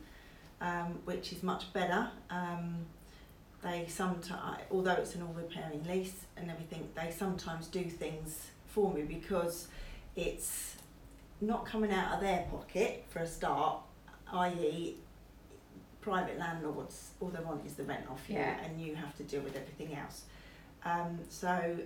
um, 0.62 1.00
which 1.06 1.34
is 1.34 1.42
much 1.42 1.74
better. 1.74 2.12
Um, 2.30 2.86
they 3.64 3.88
sometimes, 3.88 4.62
although 4.70 4.94
it's 4.94 5.16
an 5.16 5.24
all 5.24 5.34
repairing 5.34 5.84
lease 5.86 6.28
and 6.38 6.52
everything, 6.52 6.88
they 6.94 7.10
sometimes 7.10 7.66
do 7.66 7.86
things 7.86 8.52
for 8.68 8.94
me 8.94 9.02
because 9.02 9.68
it's 10.16 10.76
not 11.42 11.66
coming 11.66 11.92
out 11.92 12.14
of 12.14 12.22
their 12.22 12.46
pocket 12.52 13.06
for 13.10 13.20
a 13.20 13.28
start, 13.28 13.80
i.e., 14.32 14.96
private 16.06 16.38
landlords, 16.38 17.10
all 17.20 17.30
they 17.30 17.44
want 17.44 17.66
is 17.66 17.74
the 17.74 17.84
rent 17.84 18.06
off 18.10 18.22
you 18.30 18.36
Yeah. 18.36 18.60
and 18.64 18.80
you 18.80 18.96
have 18.96 19.18
to 19.18 19.24
deal 19.24 19.42
with 19.42 19.56
everything 19.56 19.98
else. 19.98 20.22
Um, 20.84 21.18
so 21.30 21.78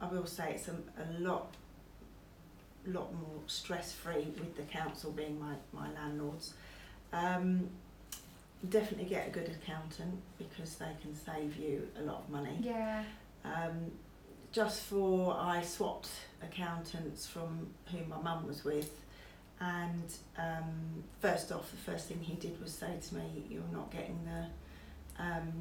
I 0.00 0.06
will 0.06 0.24
say 0.26 0.52
it's 0.54 0.68
a, 0.68 0.76
a 1.02 1.06
lot 1.18 1.52
lot 2.86 3.12
more 3.14 3.40
stress 3.48 3.92
free 3.92 4.28
with 4.38 4.56
the 4.56 4.62
council 4.62 5.10
being 5.10 5.40
my, 5.40 5.54
my 5.72 5.90
landlords. 5.94 6.54
Um, 7.12 7.68
definitely 8.68 9.06
get 9.08 9.26
a 9.26 9.30
good 9.30 9.48
accountant 9.48 10.20
because 10.38 10.76
they 10.76 10.92
can 11.02 11.12
save 11.16 11.56
you 11.56 11.88
a 11.98 12.02
lot 12.02 12.18
of 12.22 12.30
money. 12.30 12.58
Yeah. 12.60 13.02
Um, 13.44 13.90
just 14.52 14.82
for 14.84 15.36
I 15.36 15.62
swapped 15.62 16.10
accountants 16.40 17.26
from 17.26 17.66
who 17.90 17.98
my 18.08 18.20
mum 18.22 18.46
was 18.46 18.64
with, 18.64 18.92
and 19.60 20.12
um, 20.38 21.02
first 21.20 21.50
off, 21.52 21.70
the 21.70 21.76
first 21.78 22.08
thing 22.08 22.18
he 22.20 22.34
did 22.34 22.60
was 22.62 22.72
say 22.72 22.94
to 23.08 23.14
me, 23.14 23.44
"You're 23.48 23.62
not 23.72 23.90
getting 23.90 24.18
the 24.24 25.22
um, 25.22 25.52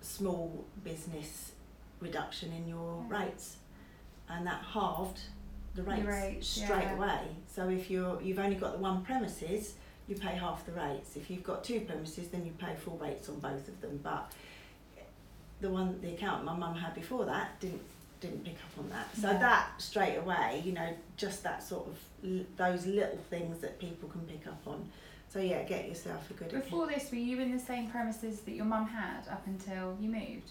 small 0.00 0.64
business 0.82 1.52
reduction 2.00 2.52
in 2.52 2.68
your 2.68 3.04
Yeah. 3.10 3.24
rates," 3.24 3.56
and 4.28 4.46
that 4.46 4.62
halved 4.62 5.20
the 5.74 5.82
rates, 5.82 6.06
rates, 6.06 6.48
straight 6.48 6.82
yeah. 6.84 6.96
away. 6.96 7.28
So 7.46 7.68
if 7.68 7.90
you're 7.90 8.20
you've 8.22 8.38
only 8.38 8.56
got 8.56 8.72
the 8.72 8.78
one 8.78 9.04
premises, 9.04 9.74
you 10.08 10.16
pay 10.16 10.34
half 10.36 10.66
the 10.66 10.72
rates. 10.72 11.16
If 11.16 11.30
you've 11.30 11.44
got 11.44 11.64
two 11.64 11.80
premises, 11.80 12.28
then 12.28 12.44
you 12.44 12.52
pay 12.52 12.74
full 12.76 12.98
rates 12.98 13.28
on 13.28 13.38
both 13.38 13.68
of 13.68 13.80
them. 13.80 14.00
But 14.02 14.32
the 15.60 15.70
one 15.70 16.00
the 16.00 16.12
account 16.14 16.44
my 16.44 16.54
mum 16.56 16.74
had 16.76 16.94
before 16.94 17.24
that 17.26 17.58
didn't 17.60 17.82
didn't 18.24 18.44
pick 18.44 18.54
up 18.56 18.78
on 18.78 18.88
that. 18.90 19.14
So 19.16 19.30
Yeah. 19.30 19.38
that 19.38 19.82
straight 19.82 20.16
away, 20.16 20.62
you 20.64 20.72
know, 20.72 20.94
just 21.16 21.42
that 21.42 21.62
sort 21.62 21.86
of 21.88 21.98
l- 22.24 22.46
those 22.56 22.86
little 22.86 23.18
things 23.30 23.58
that 23.60 23.78
people 23.78 24.08
can 24.08 24.22
pick 24.22 24.46
up 24.46 24.66
on. 24.66 24.90
So 25.28 25.40
yeah, 25.40 25.62
get 25.64 25.88
yourself 25.88 26.30
a 26.30 26.34
good 26.34 26.48
account. 26.48 26.64
Before 26.64 26.86
this, 26.86 27.10
were 27.10 27.18
you 27.18 27.40
in 27.40 27.52
the 27.52 27.58
same 27.62 27.90
premises 27.90 28.40
that 28.42 28.52
your 28.54 28.64
mum 28.64 28.86
had 28.86 29.28
up 29.28 29.46
until 29.46 29.96
you 30.00 30.08
moved? 30.08 30.50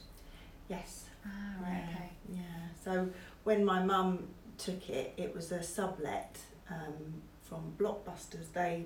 Yes. 0.70 1.06
Ah, 1.26 1.30
right, 1.62 1.72
yeah, 1.90 1.96
okay. 1.96 2.10
Yeah. 2.30 2.42
So 2.84 3.10
when 3.44 3.64
my 3.66 3.82
mum 3.84 4.28
took 4.58 4.90
it, 4.90 5.14
it 5.18 5.34
was 5.34 5.52
a 5.52 5.64
sublet 5.64 6.38
um, 6.70 7.22
from 7.42 7.74
Blockbusters. 7.78 8.52
They 8.54 8.86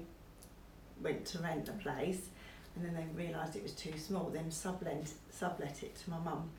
went 1.01 1.25
to 1.27 1.39
rent 1.39 1.65
the 1.65 1.73
place, 1.73 2.27
and 2.75 2.85
then 2.85 2.93
they 2.95 3.05
realised 3.23 3.55
it 3.55 3.63
was 3.63 3.73
too 3.73 3.97
small. 3.97 4.29
Then 4.29 4.49
sublet 4.51 5.07
sublet 5.31 5.83
it 5.83 5.95
to 6.03 6.09
my 6.11 6.19
mum. 6.19 6.49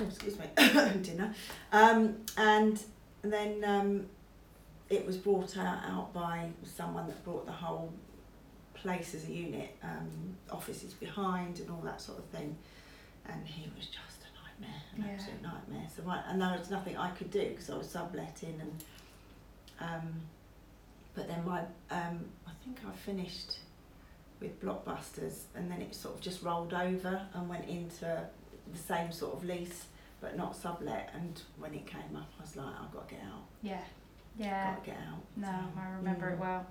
Oh, 0.00 0.04
excuse 0.04 0.38
me, 0.38 0.46
dinner. 1.02 1.34
Um, 1.72 2.16
and 2.36 2.80
then 3.22 3.64
um, 3.64 4.06
it 4.90 5.04
was 5.06 5.16
brought 5.16 5.56
out, 5.56 5.78
out 5.84 6.12
by 6.12 6.48
someone 6.64 7.06
that 7.08 7.22
brought 7.24 7.46
the 7.46 7.52
whole 7.52 7.92
place 8.74 9.14
as 9.14 9.26
a 9.28 9.32
unit, 9.32 9.76
um, 9.82 10.36
offices 10.50 10.92
behind, 10.94 11.58
and 11.60 11.70
all 11.70 11.80
that 11.84 12.00
sort 12.00 12.18
of 12.18 12.24
thing. 12.26 12.56
And 13.26 13.46
he 13.46 13.70
was 13.76 13.86
just 13.86 14.22
a 14.22 14.62
nightmare, 14.62 14.82
an 14.96 15.02
Yeah. 15.04 15.12
absolute 15.14 15.42
nightmare. 15.42 15.88
So 15.94 16.02
I, 16.08 16.22
and 16.30 16.40
there 16.40 16.56
was 16.58 16.70
nothing 16.70 16.96
I 16.96 17.10
could 17.10 17.30
do 17.30 17.48
because 17.50 17.70
I 17.70 17.76
was 17.76 17.88
subletting 17.88 18.60
and. 18.60 18.84
Um, 19.80 20.20
but 21.14 21.26
then 21.28 21.44
my, 21.44 21.60
um, 21.90 22.24
I 22.46 22.50
think 22.64 22.78
I 22.88 22.94
finished 22.96 23.58
with 24.40 24.60
Blockbusters, 24.60 25.42
and 25.56 25.68
then 25.70 25.80
it 25.82 25.94
sort 25.94 26.14
of 26.14 26.20
just 26.20 26.42
rolled 26.42 26.72
over 26.74 27.20
and 27.34 27.48
went 27.48 27.64
into 27.68 28.24
the 28.72 28.78
same 28.78 29.12
sort 29.12 29.34
of 29.34 29.44
lease, 29.44 29.86
but 30.20 30.36
not 30.36 30.56
sublet. 30.56 31.10
And 31.14 31.40
when 31.58 31.74
it 31.74 31.86
came 31.86 32.16
up, 32.16 32.30
I 32.38 32.42
was 32.42 32.56
like, 32.56 32.74
I've 32.82 32.92
got 32.92 33.08
to 33.08 33.14
get 33.14 33.24
out. 33.24 33.44
Yeah. 33.62 33.80
Yeah. 34.38 34.74
Got 34.74 34.84
to 34.84 34.90
get 34.90 34.98
out. 35.00 35.22
No, 35.36 35.48
So, 35.74 35.80
I 35.80 35.96
remember 35.96 36.28
it 36.30 36.38
well. 36.38 36.66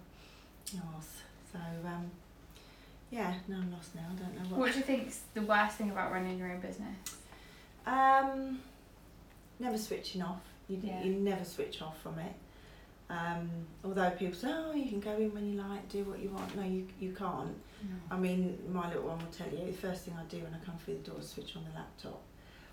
Yes. 0.73 1.21
So 1.53 1.59
um, 1.85 2.11
yeah, 3.09 3.33
no, 3.47 3.55
I'm 3.57 3.71
lost 3.71 3.95
now. 3.95 4.01
I 4.11 4.15
don't 4.21 4.35
know 4.35 4.41
What 4.49 4.59
what. 4.59 4.71
do 4.73 4.79
you 4.79 4.83
think's 4.85 5.21
the 5.33 5.41
worst 5.41 5.77
thing 5.77 5.89
about 5.91 6.11
running 6.11 6.37
your 6.37 6.51
own 6.51 6.59
business? 6.59 6.97
Um, 7.85 8.59
never 9.59 9.77
switching 9.77 10.21
off. 10.21 10.41
You, 10.67 10.79
Yeah. 10.83 11.01
you 11.03 11.13
never 11.13 11.45
switch 11.45 11.81
off 11.81 12.01
from 12.01 12.19
it. 12.19 12.33
Um, 13.09 13.49
although 13.85 14.09
people 14.11 14.35
say, 14.37 14.49
oh, 14.51 14.73
you 14.73 14.89
can 14.89 14.99
go 14.99 15.15
in 15.15 15.33
when 15.33 15.49
you 15.49 15.61
like, 15.61 15.87
do 15.89 16.03
what 16.03 16.19
you 16.19 16.29
want. 16.29 16.55
No, 16.55 16.63
you, 16.63 16.87
you 16.99 17.13
can't. 17.13 17.55
I 18.11 18.17
mean, 18.17 18.57
my 18.71 18.87
little 18.87 19.03
one 19.03 19.19
will 19.19 19.25
tell 19.27 19.47
you, 19.49 19.65
the 19.65 19.71
first 19.71 20.03
thing 20.03 20.15
I 20.19 20.23
do 20.23 20.37
when 20.39 20.53
I 20.53 20.65
come 20.65 20.75
through 20.77 20.95
the 21.03 21.11
door 21.11 21.19
is 21.19 21.29
switch 21.29 21.55
on 21.55 21.63
the 21.63 21.77
laptop. 21.77 22.21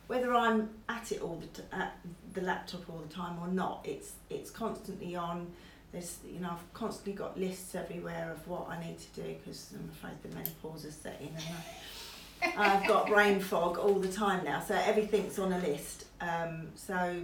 Whether 0.07 0.35
I'm 0.35 0.71
at 0.89 1.13
it 1.13 1.21
all 1.23 1.37
the 1.37 1.47
t- 1.47 1.69
at 1.73 1.97
the 2.33 2.41
laptop 2.43 2.89
all 2.91 2.99
the 2.99 3.15
time 3.15 3.39
or 3.41 3.49
not, 3.49 3.81
it's 3.85 4.13
it's 4.29 4.51
constantly 4.51 5.17
on. 5.17 5.47
There's 5.93 6.19
you 6.31 6.41
know 6.41 6.51
I've 6.51 6.73
constantly 6.75 7.15
got 7.15 7.39
lists 7.39 7.75
everywhere 7.75 8.31
of 8.33 8.47
what 8.47 8.69
I 8.69 8.79
need 8.85 8.99
to 8.99 9.23
do 9.23 9.35
because 9.39 9.73
I'm 9.75 9.89
afraid 9.91 10.15
the 10.23 10.35
menopause 10.35 10.85
is 10.85 10.95
setting 10.95 11.35
and 11.35 12.55
I, 12.59 12.77
I've 12.77 12.87
got 12.87 13.07
brain 13.15 13.41
fog 13.41 13.79
all 13.79 13.99
the 13.99 14.13
time 14.13 14.45
now. 14.45 14.61
So 14.61 14.75
everything's 14.75 15.39
on 15.39 15.53
a 15.53 15.59
list. 15.59 16.05
Um, 16.21 16.69
so 16.75 17.23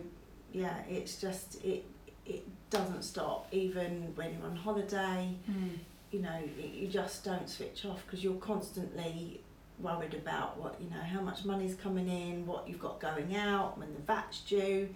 yeah, 0.52 0.76
it's 0.88 1.20
just 1.20 1.62
it 1.62 1.84
it 2.24 2.44
doesn't 2.70 3.02
stop 3.02 3.46
even 3.52 4.12
when 4.14 4.32
you're 4.34 4.44
on 4.46 4.56
holiday 4.56 5.34
Mm. 5.50 5.78
you 6.12 6.20
know, 6.20 6.40
you 6.58 6.88
just 6.88 7.24
don't 7.24 7.48
switch 7.48 7.84
off 7.84 8.02
because 8.06 8.22
you're 8.24 8.34
constantly 8.34 9.40
worried 9.78 10.14
about 10.14 10.58
what, 10.58 10.74
you 10.80 10.90
know, 10.90 11.00
how 11.02 11.20
much 11.20 11.44
money's 11.44 11.74
coming 11.74 12.08
in, 12.08 12.46
what 12.46 12.68
you've 12.68 12.80
got 12.80 13.00
going 13.00 13.34
out, 13.36 13.78
when 13.78 13.92
the 13.94 14.00
VAT's 14.00 14.40
due, 14.40 14.88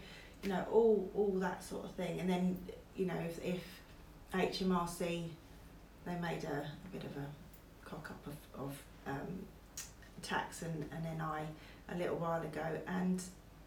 you 0.43 0.49
know, 0.49 0.65
all, 0.73 1.09
all 1.15 1.31
that 1.41 1.63
sort 1.63 1.85
of 1.85 1.93
thing. 1.93 2.19
And 2.21 2.29
then, 2.29 2.59
you 2.97 3.07
know, 3.07 3.15
if, 3.25 3.43
if 3.45 3.63
HMRC, 4.35 5.25
they 6.05 6.15
made 6.21 6.45
a, 6.45 6.59
a 6.67 6.89
bit 6.93 7.05
of 7.05 7.17
a 7.17 7.27
cock 7.89 8.11
up 8.11 8.27
of, 8.27 8.61
of 8.61 8.73
um, 9.07 9.45
tax 10.23 10.63
and, 10.63 10.85
and 10.93 11.05
NI 11.19 11.95
a 11.95 11.97
little 11.97 12.17
while 12.17 12.43
ago. 12.43 12.67
And, 12.89 13.23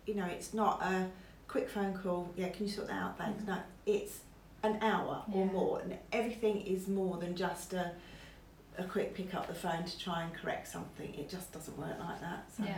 you 0.05 0.15
know, 0.15 0.25
it's 0.25 0.53
not 0.53 0.81
a 0.83 1.07
quick 1.47 1.69
phone 1.69 1.93
call, 1.93 2.29
yeah, 2.35 2.49
can 2.49 2.65
you 2.67 2.71
sort 2.71 2.87
that 2.89 3.01
out? 3.01 3.17
Thanks. 3.17 3.43
Mhm. 3.43 3.47
No, 3.47 3.57
it's 3.87 4.19
an 4.63 4.77
hour 4.83 5.23
or 5.31 5.45
more, 5.45 5.79
and 5.79 5.97
everything 6.11 6.61
is 6.61 6.87
more 6.87 7.17
than 7.17 7.35
just 7.35 7.73
a 7.73 7.91
a 8.79 8.83
quick 8.83 9.15
pick 9.15 9.33
up 9.33 9.47
the 9.47 9.55
phone 9.55 9.83
to 9.83 9.97
try 9.97 10.21
and 10.21 10.31
correct 10.35 10.67
something. 10.67 11.11
It 11.15 11.29
just 11.29 11.51
doesn't 11.51 11.75
work 11.79 11.97
like 11.99 12.21
that. 12.21 12.45
So, 12.55 12.63
Yeah. 12.63 12.77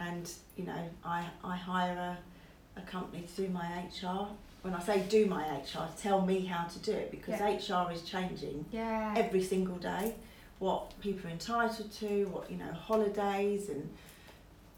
And 0.00 0.30
you 0.56 0.64
know, 0.64 0.88
I 1.04 1.26
I 1.42 1.56
hire 1.56 2.16
a, 2.76 2.80
a 2.80 2.82
company 2.82 3.22
to 3.36 3.42
do 3.42 3.48
my 3.50 3.66
HR. 4.02 4.28
When 4.62 4.72
I 4.74 4.80
say 4.80 5.02
do 5.02 5.26
my 5.26 5.42
HR, 5.58 5.86
tell 5.98 6.22
me 6.22 6.46
how 6.46 6.64
to 6.64 6.78
do 6.78 6.92
it 6.92 7.10
because 7.10 7.38
HR 7.38 7.92
is 7.92 8.00
changing 8.02 8.64
Yeah. 8.72 9.12
every 9.16 9.42
single 9.42 9.76
day. 9.76 10.14
What 10.58 10.98
people 11.00 11.28
are 11.28 11.32
entitled 11.32 11.92
to, 11.92 12.24
what 12.32 12.50
you 12.50 12.56
know, 12.56 12.72
holidays 12.72 13.68
and 13.68 13.90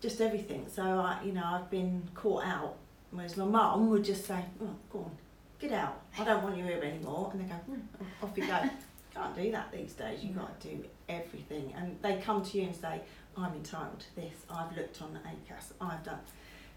just 0.00 0.21
everything. 0.21 0.66
So 0.75 0.83
I, 0.83 1.21
you 1.25 1.33
know, 1.33 1.45
I've 1.45 1.71
been 1.71 2.02
caught 2.14 2.45
out. 2.45 2.75
Whereas 3.12 3.37
my 3.37 3.45
mum 3.45 3.90
would 3.90 4.05
just 4.05 4.25
say, 4.26 4.45
"Oh, 4.61 4.75
go 4.93 4.99
on, 4.99 5.11
get 5.58 5.72
out. 5.72 6.00
I 6.18 6.25
don't 6.25 6.42
want 6.42 6.56
you 6.56 6.64
here 6.64 6.82
anymore." 6.82 7.30
And 7.32 7.40
they 7.42 7.44
go, 7.44 7.54
"Hmm, 7.54 8.25
"Off 8.25 8.36
you 8.36 8.46
go." 8.46 8.60
Can't 9.14 9.34
do 9.34 9.50
that 9.52 9.72
these 9.72 9.94
days. 9.94 10.22
You've 10.22 10.36
got 10.36 10.60
to 10.60 10.68
do 10.68 10.84
everything, 11.08 11.72
and 11.76 11.96
they 12.02 12.16
come 12.20 12.44
to 12.44 12.58
you 12.58 12.64
and 12.64 12.75
say, 12.76 13.00
"I'm 13.36 13.54
entitled 13.54 14.00
to 14.00 14.16
this. 14.16 14.34
I've 14.50 14.76
looked 14.76 15.00
on 15.00 15.14
the 15.14 15.20
ACAS. 15.20 15.72
I've 15.80 16.04
done." 16.04 16.20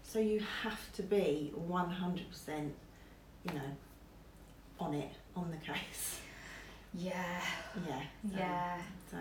So 0.02 0.18
you 0.18 0.42
have 0.62 0.92
to 0.94 1.02
be 1.02 1.52
one 1.54 1.90
hundred 1.90 2.28
percent, 2.30 2.74
you 3.44 3.52
know, 3.52 3.70
on 4.78 4.94
it, 4.94 5.12
on 5.36 5.50
the 5.50 5.58
case. 5.58 6.20
Yeah. 6.94 7.40
Yeah. 7.86 8.00
So, 8.30 8.38
Yeah. 8.38 8.78
So 9.10 9.16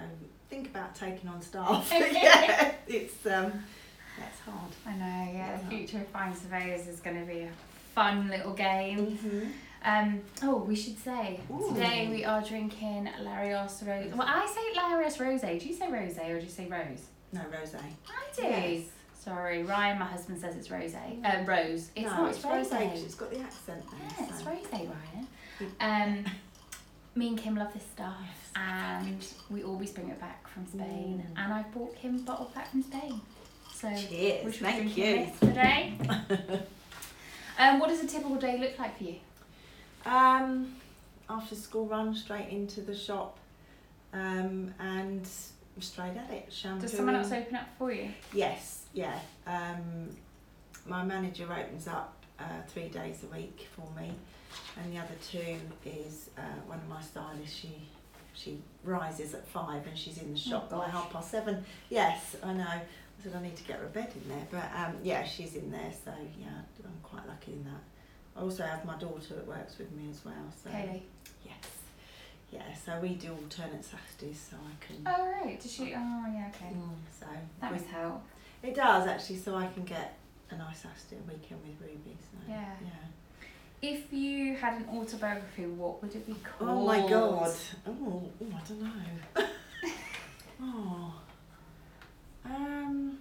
think 0.50 0.68
about 0.68 0.96
taking 0.96 1.30
on 1.30 1.42
staff. 1.42 1.92
yeah, 2.12 2.74
it's 2.88 3.26
um, 3.26 3.54
that's 4.18 4.40
hard. 4.46 4.72
I 4.86 4.94
know, 4.94 5.32
yeah. 5.34 5.58
The 5.58 5.76
future 5.76 5.98
of 6.00 6.08
fine 6.08 6.36
surveyors 6.36 6.88
is 6.88 7.00
going 7.00 7.20
to 7.20 7.26
be 7.26 7.42
a 7.42 7.52
fun 7.94 8.30
little 8.30 8.54
game. 8.54 9.08
Mm-hmm. 9.08 9.48
Um, 9.84 10.22
oh, 10.44 10.58
we 10.58 10.76
should 10.76 10.98
say 11.00 11.40
Ooh. 11.52 11.74
today 11.74 12.10
we 12.12 12.26
are 12.26 12.42
drinking 12.42 13.10
Larios 13.22 13.86
Rose. 13.88 14.14
Well, 14.14 14.28
I 14.28 14.46
say 14.46 14.80
Larios 14.80 15.20
Rose. 15.20 15.42
Do 15.62 15.68
you 15.68 15.74
say 15.74 15.90
Rose 15.90 16.18
or 16.18 16.38
do 16.40 16.46
you 16.46 16.52
say 16.52 16.68
Rose? 16.68 17.06
No, 17.32 17.42
rose. 17.52 17.76
I 17.76 18.36
do. 18.36 18.84
Sorry, 19.18 19.64
Ryan, 19.64 20.00
my 20.00 20.06
husband 20.06 20.40
says 20.40 20.56
it's 20.56 20.72
Rose. 20.72 20.96
Uh, 20.96 21.44
Rose. 21.46 21.92
It's 21.96 22.10
no, 22.10 22.24
not. 22.24 22.30
it's 22.32 22.44
rose. 22.44 22.72
Rose. 22.72 23.04
It's 23.04 23.16
got 23.16 23.32
the 23.32 23.40
accent 23.40 23.84
there. 23.92 24.28
Yeah, 24.28 24.34
it's. 24.34 24.44
Rose, 24.44 24.66
Ryan. 24.72 25.28
Um, 25.80 26.26
me 27.16 27.28
and 27.30 27.38
Kim 27.38 27.56
love 27.56 27.74
this 27.74 27.84
stuff, 27.94 28.16
Yes. 28.22 28.52
and 28.56 29.26
we 29.50 29.64
always 29.64 29.92
bring 29.92 30.10
it 30.10 30.20
back 30.20 30.48
from 30.48 30.66
Spain. 30.68 31.24
Mm. 31.34 31.44
And 31.44 31.54
I 31.54 31.64
bought 31.74 31.96
Kim 31.96 32.16
a 32.16 32.20
bottle 32.20 32.52
back 32.56 32.72
from 32.72 32.82
Spain. 32.84 33.22
So 33.74 33.94
Cheers, 33.96 34.58
thank 34.58 34.98
you. 34.98 35.28
today. 35.40 35.94
um, 37.60 37.80
what 37.80 37.90
does 37.90 38.04
a 38.04 38.08
typical 38.08 38.36
day 38.38 38.58
look 38.58 38.78
like 38.80 38.98
for 38.98 39.04
you? 39.04 39.16
Um, 40.06 40.76
after 41.30 41.56
school 41.56 41.86
run, 41.86 42.16
straight 42.16 42.50
into 42.50 42.82
the 42.82 42.96
shop, 42.96 43.38
um, 44.14 44.74
and 44.80 45.28
straight 45.80 46.18
at 46.18 46.30
it. 46.32 46.52
Does 46.80 46.94
someone 46.94 47.16
else 47.16 47.32
open 47.32 47.56
up 47.56 47.68
for 47.78 47.92
you? 47.92 48.10
Yes, 48.34 48.86
yeah. 48.94 49.20
Um, 49.46 50.10
my 50.88 51.04
manager 51.04 51.44
opens 51.44 51.88
up 51.88 52.14
uh, 52.40 52.44
three 52.68 52.88
days 52.88 53.24
a 53.24 53.36
week 53.36 53.68
for 53.76 53.88
me, 54.00 54.12
and 54.82 54.94
the 54.94 54.98
other 54.98 55.16
two 55.30 55.58
is 55.86 56.30
uh, 56.38 56.42
one 56.66 56.80
of 56.80 56.90
my 56.90 57.02
stylists. 57.02 57.56
She 57.56 57.88
she 58.34 58.62
rises 58.84 59.34
at 59.34 59.46
five 59.48 59.86
and 59.86 59.98
she's 59.98 60.22
in 60.22 60.32
the 60.32 60.40
shop 60.40 60.70
by 60.70 60.88
half 60.88 61.12
past 61.12 61.32
seven. 61.32 61.66
Yes, 61.90 62.38
I 62.42 62.54
know. 62.54 62.82
I 63.20 63.24
said 63.24 63.36
I 63.36 63.42
need 63.42 63.56
to 63.58 63.64
get 63.64 63.80
her 63.80 63.86
a 63.86 63.90
bed 63.90 64.12
in 64.16 64.30
there, 64.30 64.48
but 64.52 64.72
um, 64.76 64.96
yeah, 65.04 65.24
she's 65.26 65.56
in 65.56 65.72
there. 65.72 65.92
So 66.06 66.12
yeah, 66.40 66.48
I'm 66.86 66.92
quite 67.04 67.28
lucky 67.28 67.54
in 67.54 67.64
that. 67.66 67.82
I 68.36 68.42
also 68.42 68.64
have 68.64 68.86
my 68.86 68.98
daughter 68.98 69.36
that 69.36 69.48
works 69.48 69.78
with 69.78 69.92
me 69.92 70.10
as 70.10 70.24
well. 70.24 70.34
So 70.64 70.70
Kaylee. 70.70 71.02
yes, 71.44 71.56
yeah. 72.52 72.74
So 72.86 72.98
we 73.02 73.16
do 73.16 73.32
alternate 73.32 73.84
Saturdays, 73.84 74.48
so 74.50 74.58
I 74.58 74.86
can. 74.86 75.02
Oh 75.06 75.32
right, 75.44 75.60
does 75.60 75.72
she? 75.72 75.94
Oh 75.96 76.26
yeah, 76.34 76.50
okay. 76.56 76.74
Mm, 76.74 76.92
so 77.20 77.26
That 77.62 77.72
must 77.74 77.88
help. 77.88 78.24
it 78.64 78.76
does 78.76 79.08
actually, 79.08 79.38
so 79.38 79.56
I 79.56 79.68
can 79.68 79.84
get 79.84 80.18
a 80.52 80.58
nice 80.58 80.80
Saturday 80.80 81.22
weekend 81.28 81.62
with 81.66 81.82
Ruby. 81.82 82.16
So 82.32 82.38
Yeah. 82.48 82.74
yeah. 82.82 82.90
If 83.82 84.12
you 84.12 84.56
had 84.56 84.74
an 84.74 84.88
autobiography, 84.90 85.66
what 85.66 86.02
would 86.02 86.14
it 86.14 86.26
be 86.26 86.36
called? 86.44 86.70
Oh 86.70 86.86
my 86.86 87.00
god. 87.08 87.54
Oh, 87.88 87.92
oh 88.42 88.46
I 88.54 88.68
don't 88.68 88.82
know. 88.82 89.48
oh. 90.62 91.14
Um. 92.50 93.20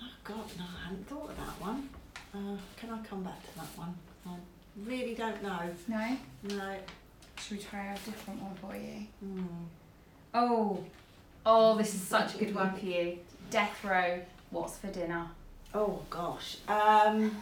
Oh 0.00 0.06
god, 0.24 0.44
no, 0.58 0.64
I 0.64 0.88
hadn't 0.88 1.06
thought 1.08 1.30
of 1.30 1.36
that 1.36 1.60
one. 1.60 1.88
Uh, 2.34 2.56
can 2.76 2.90
I 2.90 2.98
come 3.06 3.22
back 3.22 3.42
to 3.42 3.54
that 3.56 3.68
one? 3.76 3.94
I 4.26 4.36
really 4.84 5.14
don't 5.14 5.42
know. 5.42 5.60
No. 5.86 6.16
No. 6.44 6.76
Should 7.38 7.58
we 7.58 7.62
try 7.62 7.92
a 7.92 7.94
different 7.94 8.40
one 8.40 8.54
for 8.54 8.74
you? 8.74 9.06
Hmm. 9.20 9.64
Oh, 10.32 10.82
oh, 11.44 11.76
this 11.76 11.94
is 11.94 12.00
such 12.00 12.34
a 12.34 12.38
good 12.38 12.54
one 12.54 12.74
for 12.74 12.84
you. 12.84 13.18
Death 13.50 13.84
row. 13.84 14.20
What's 14.50 14.78
for 14.78 14.88
dinner? 14.88 15.26
Oh 15.74 16.00
gosh. 16.08 16.56
Um. 16.68 17.36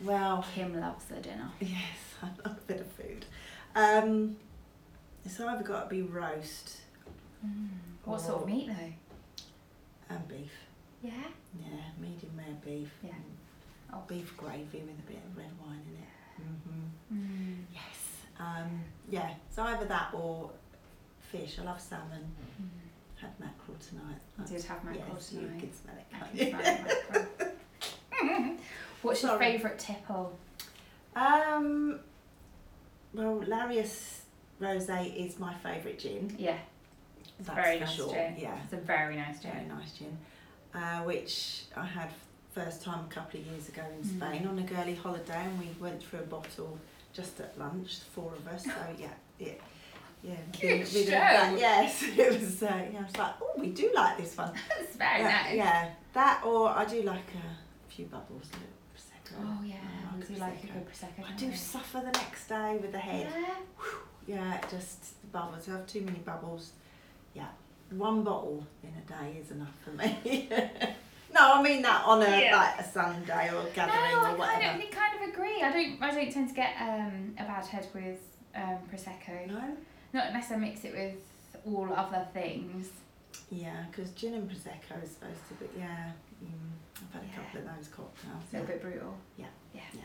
Well. 0.00 0.44
Kim 0.54 0.78
loves 0.80 1.06
the 1.06 1.16
dinner. 1.16 1.50
Yes, 1.60 1.98
I 2.22 2.26
love 2.46 2.58
a 2.58 2.72
bit 2.72 2.80
of 2.80 2.86
food. 2.92 3.24
Um, 3.74 4.36
it's 5.24 5.40
either 5.40 5.62
got 5.62 5.88
to 5.88 5.94
be 5.94 6.02
roast 6.02 6.78
What 8.04 8.20
sort 8.20 8.42
of 8.42 8.48
meat 8.48 8.68
though? 8.68 8.92
and 10.14 10.28
beef. 10.28 10.52
Yeah. 11.02 11.12
Yeah, 11.60 11.80
medium 12.00 12.32
rare 12.36 12.56
beef. 12.64 12.90
Yeah. 13.02 13.12
Oh. 13.92 14.02
Beef 14.06 14.36
gravy 14.36 14.80
with 14.80 14.98
a 14.98 15.06
bit 15.06 15.18
of 15.24 15.36
red 15.36 15.50
wine 15.64 15.80
in 15.86 15.94
it. 16.02 16.08
Mm-hmm. 16.40 17.16
Mm. 17.16 17.56
Yes. 17.72 18.08
Um, 18.38 18.84
yeah, 19.10 19.30
so 19.50 19.62
either 19.62 19.86
that 19.86 20.10
or 20.12 20.50
fish. 21.20 21.58
I 21.60 21.64
love 21.64 21.80
salmon. 21.80 22.24
Had 23.16 23.30
mackerel 23.40 23.76
tonight. 23.80 24.20
I 24.40 24.44
did 24.44 24.62
have 24.64 24.84
mackerel 24.84 25.04
yes, 25.14 25.32
you 25.32 25.40
tonight. 25.40 25.60
can 25.60 25.72
smell 25.72 25.96
it. 25.96 26.06
Can't 26.12 26.30
can 26.30 26.46
you? 26.46 26.50
smell 26.50 27.26
mackerel. 28.20 28.56
What's 29.02 29.22
your 29.22 29.38
favourite 29.38 29.78
tipple? 29.78 30.38
Um, 31.16 31.98
well, 33.12 33.40
Larios 33.46 34.20
Rosé 34.60 35.26
is 35.26 35.38
my 35.38 35.54
favourite 35.54 35.98
gin. 35.98 36.34
Yeah, 36.38 36.58
That's 37.40 37.54
very 37.66 37.80
nice 37.80 37.92
sure. 37.94 38.12
gin. 38.12 38.34
Yeah. 38.38 38.58
It's 38.64 38.72
a 38.72 38.76
very 38.76 39.16
nice 39.16 39.38
Very 39.40 39.58
gin. 39.60 39.68
nice 39.68 39.92
gin, 39.92 40.18
uh, 40.74 41.00
which 41.02 41.64
I 41.76 41.84
had 41.84 42.08
first 42.54 42.82
time 42.82 43.04
a 43.10 43.14
couple 43.14 43.40
of 43.40 43.46
years 43.46 43.68
ago 43.68 43.82
in 43.96 44.02
Mm. 44.08 44.16
Spain 44.16 44.46
on 44.48 44.58
a 44.58 44.62
girly 44.62 44.94
holiday, 44.94 45.42
and 45.44 45.58
we 45.58 45.68
went 45.80 46.02
through 46.02 46.20
a 46.20 46.22
bottle 46.22 46.78
just 47.12 47.38
at 47.40 47.56
lunch, 47.58 48.00
the 48.00 48.04
four 48.06 48.32
of 48.32 48.46
us. 48.48 48.64
So 48.64 48.72
yeah, 48.98 49.08
yeah, 49.38 49.52
yeah. 50.22 50.34
Good 50.60 50.86
show. 50.88 51.04
that. 51.10 51.58
Yes, 51.58 52.02
it 52.16 52.40
was. 52.40 52.62
Uh, 52.62 52.66
yeah, 52.92 52.98
I 53.00 53.02
was 53.04 53.16
like, 53.16 53.34
oh, 53.40 53.52
we 53.56 53.68
do 53.70 53.90
like 53.94 54.18
this 54.18 54.36
one. 54.36 54.52
It's 54.80 54.96
very 54.96 55.22
That- 55.22 55.46
nice. 55.46 55.56
Yeah, 55.56 55.90
that 56.14 56.42
or 56.44 56.68
I 56.70 56.84
do 56.84 57.02
like 57.02 57.28
a 57.34 57.92
few 57.92 58.06
bubbles, 58.06 58.48
a. 58.54 58.58
Oh 59.40 59.62
yeah, 59.62 59.74
I 60.10 60.16
like 60.16 60.26
do 60.28 60.34
like 60.36 60.64
a 60.64 60.66
good 60.68 60.86
prosecco. 60.88 61.22
I 61.28 61.36
don't 61.38 61.54
suffer 61.54 61.98
the 62.00 62.10
next 62.18 62.48
day 62.48 62.78
with 62.80 62.92
the 62.92 62.98
head. 62.98 63.28
Yeah. 63.30 64.36
Yeah, 64.36 64.60
just 64.70 65.20
the 65.20 65.26
bubbles. 65.28 65.68
I 65.68 65.72
have 65.72 65.86
too 65.86 66.00
many 66.00 66.18
bubbles. 66.18 66.72
Yeah, 67.34 67.46
one 67.90 68.22
bottle 68.24 68.66
in 68.82 68.90
a 68.90 69.08
day 69.08 69.38
is 69.40 69.50
enough 69.50 69.74
for 69.84 69.90
me. 69.90 70.48
no, 71.34 71.52
I 71.54 71.62
mean 71.62 71.82
that 71.82 72.02
on 72.04 72.22
a 72.22 72.40
Yeah. 72.40 72.56
like 72.56 72.80
a 72.80 72.84
Sunday 72.90 73.48
or 73.52 73.60
a 73.60 73.64
No, 73.64 73.70
gathering 73.74 73.98
I 74.04 74.12
or 74.12 74.24
kind 74.24 74.38
whatever. 74.38 74.74
of, 74.76 74.80
I 74.80 74.86
kind 74.90 75.22
of 75.22 75.28
agree. 75.34 75.62
I 75.62 75.72
don't. 75.72 76.02
I 76.02 76.10
don't 76.14 76.32
tend 76.32 76.48
to 76.48 76.54
get 76.54 76.74
um, 76.80 77.34
a 77.38 77.44
bad 77.44 77.64
head 77.66 77.86
with 77.94 78.18
um, 78.54 78.78
prosecco. 78.92 79.46
No. 79.48 79.76
Not 80.12 80.28
unless 80.28 80.50
I 80.50 80.56
mix 80.56 80.84
it 80.84 80.94
with 80.94 81.16
all 81.66 81.92
other 81.94 82.26
things. 82.32 82.88
Yeah, 83.50 83.84
because 83.90 84.10
gin 84.12 84.34
and 84.34 84.48
prosecco 84.50 85.02
is 85.02 85.10
supposed 85.10 85.46
to 85.48 85.54
be. 85.60 85.66
Yeah, 85.78 86.10
mm, 86.42 86.48
I've 86.96 87.12
had 87.12 87.22
a 87.22 87.26
Yeah. 87.26 87.44
couple 87.44 87.60
of 87.60 87.76
those 87.76 87.88
cocktails. 87.88 88.42
A 88.52 88.56
little 88.56 88.66
bit 88.66 88.82
brutal. 88.82 89.14
Yeah. 89.36 89.46
Yeah. 89.74 89.80
Yeah. 89.94 90.00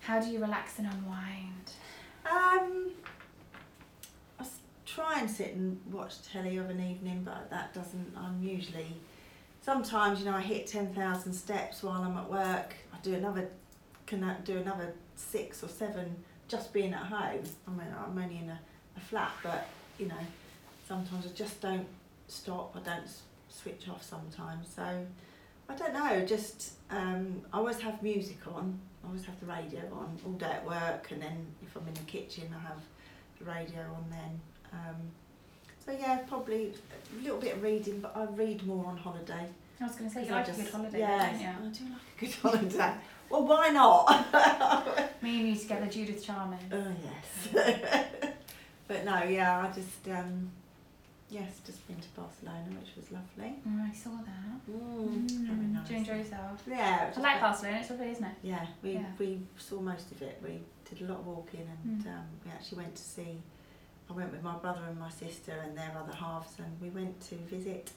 How 0.00 0.20
do 0.20 0.28
you 0.30 0.40
relax 0.40 0.78
and 0.78 0.88
unwind? 0.88 1.70
Um, 2.24 2.90
I 2.90 3.21
try 4.94 5.20
and 5.20 5.30
sit 5.30 5.54
and 5.54 5.80
watch 5.90 6.14
telly 6.30 6.56
of 6.56 6.68
an 6.70 6.80
evening, 6.80 7.22
but 7.24 7.50
that 7.50 7.72
doesn't. 7.74 8.14
I'm 8.16 8.42
usually. 8.42 8.94
Sometimes 9.62 10.18
you 10.18 10.24
know 10.24 10.36
I 10.36 10.40
hit 10.40 10.66
ten 10.66 10.92
thousand 10.94 11.32
steps 11.32 11.82
while 11.82 12.02
I'm 12.02 12.16
at 12.16 12.30
work. 12.30 12.74
I 12.92 12.96
do 13.02 13.14
another, 13.14 13.48
can 14.06 14.24
I 14.24 14.34
do 14.40 14.58
another 14.58 14.92
six 15.14 15.62
or 15.62 15.68
seven 15.68 16.16
just 16.48 16.72
being 16.72 16.92
at 16.92 17.06
home. 17.06 17.42
I 17.66 17.70
mean 17.70 17.94
I'm 17.96 18.18
only 18.18 18.38
in 18.38 18.48
a, 18.48 18.58
a 18.96 19.00
flat, 19.00 19.32
but 19.42 19.66
you 19.98 20.06
know 20.06 20.24
sometimes 20.86 21.26
I 21.26 21.30
just 21.30 21.60
don't 21.60 21.86
stop. 22.28 22.76
I 22.76 22.80
don't 22.80 23.08
switch 23.48 23.88
off 23.88 24.02
sometimes. 24.02 24.68
So 24.74 24.82
I 25.68 25.74
don't 25.74 25.94
know. 25.94 26.24
Just 26.26 26.72
um, 26.90 27.42
I 27.52 27.58
always 27.58 27.78
have 27.80 28.02
music 28.02 28.38
on. 28.52 28.78
I 29.04 29.06
always 29.06 29.24
have 29.24 29.38
the 29.40 29.46
radio 29.46 29.82
on 29.92 30.18
all 30.26 30.32
day 30.32 30.46
at 30.46 30.66
work, 30.66 31.10
and 31.10 31.22
then 31.22 31.46
if 31.62 31.74
I'm 31.76 31.86
in 31.86 31.94
the 31.94 32.00
kitchen, 32.00 32.54
I 32.54 32.68
have 32.68 32.80
the 33.38 33.44
radio 33.44 33.80
on 33.80 34.04
then. 34.10 34.40
Um, 34.72 34.96
so 35.84 35.92
yeah, 35.92 36.18
probably 36.28 36.72
a 37.18 37.22
little 37.22 37.38
bit 37.40 37.54
of 37.56 37.62
reading, 37.62 38.00
but 38.00 38.16
I 38.16 38.24
read 38.24 38.64
more 38.66 38.86
on 38.86 38.96
holiday. 38.96 39.46
I 39.80 39.84
was 39.84 39.96
going 39.96 40.08
to 40.08 40.14
say, 40.14 40.24
you 40.26 40.30
like 40.30 40.46
a 40.48 40.52
good 40.52 40.68
holiday, 40.70 40.98
yes, 41.00 41.32
don't 41.32 41.40
you? 41.40 41.48
I 41.48 41.72
do 41.72 41.92
like 41.92 42.02
a 42.16 42.20
good 42.20 42.34
holiday. 42.34 42.94
well, 43.30 43.44
why 43.46 43.68
not? 43.70 45.12
Me 45.22 45.40
and 45.40 45.48
you 45.48 45.56
together, 45.56 45.86
Judith 45.86 46.24
Charman. 46.24 46.58
Oh 46.72 46.86
yes. 47.04 48.06
but 48.88 49.04
no, 49.04 49.22
yeah, 49.24 49.66
I 49.68 49.72
just 49.74 50.08
um, 50.08 50.50
yes, 51.30 51.60
just 51.66 51.84
been 51.88 51.96
to 51.96 52.08
Barcelona, 52.16 52.64
which 52.80 52.94
was 52.96 53.10
lovely. 53.10 53.54
Oh, 53.66 53.86
I 53.90 53.92
saw 53.92 54.10
that. 54.10 54.72
Mm, 54.72 55.28
Mm. 55.28 55.72
nice. 55.72 55.88
Do 55.88 55.94
you 55.94 55.98
enjoy 56.00 56.18
yourself? 56.18 56.62
Yeah, 56.68 57.10
I 57.16 57.20
like 57.20 57.40
Barcelona, 57.40 57.78
it's 57.80 57.90
lovely, 57.90 58.10
isn't 58.12 58.24
it? 58.24 58.34
Yeah, 58.44 58.66
we 58.84 58.92
Yeah. 58.92 59.04
we 59.18 59.40
saw 59.58 59.80
most 59.80 60.12
of 60.12 60.22
it. 60.22 60.40
We 60.44 60.60
did 60.88 61.08
a 61.08 61.10
lot 61.10 61.20
of 61.20 61.26
walking, 61.26 61.66
and 61.84 62.02
Mm. 62.04 62.06
um, 62.06 62.24
we 62.44 62.52
actually 62.52 62.78
went 62.78 62.94
to 62.94 63.02
see. 63.02 63.40
I 64.12 64.14
went 64.14 64.30
with 64.32 64.42
my 64.42 64.56
brother 64.56 64.82
and 64.88 64.98
my 64.98 65.08
sister 65.08 65.52
and 65.64 65.74
their 65.76 65.92
other 65.98 66.12
halves, 66.14 66.52
and 66.58 66.66
we 66.82 66.90
went 66.90 67.18
to 67.30 67.34
visit 67.36 67.90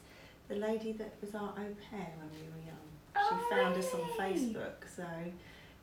the 0.48 0.54
lady 0.56 0.92
that 0.92 1.12
was 1.20 1.34
our 1.34 1.50
au 1.50 1.74
pair 1.90 2.08
when 2.16 2.30
we 2.32 2.48
were 2.48 2.62
young. 2.64 2.88
Oh, 3.14 3.28
she 3.28 3.36
found 3.54 3.76
us 3.76 3.92
on? 3.92 4.00
Facebook, 4.18 4.86
so 4.96 5.04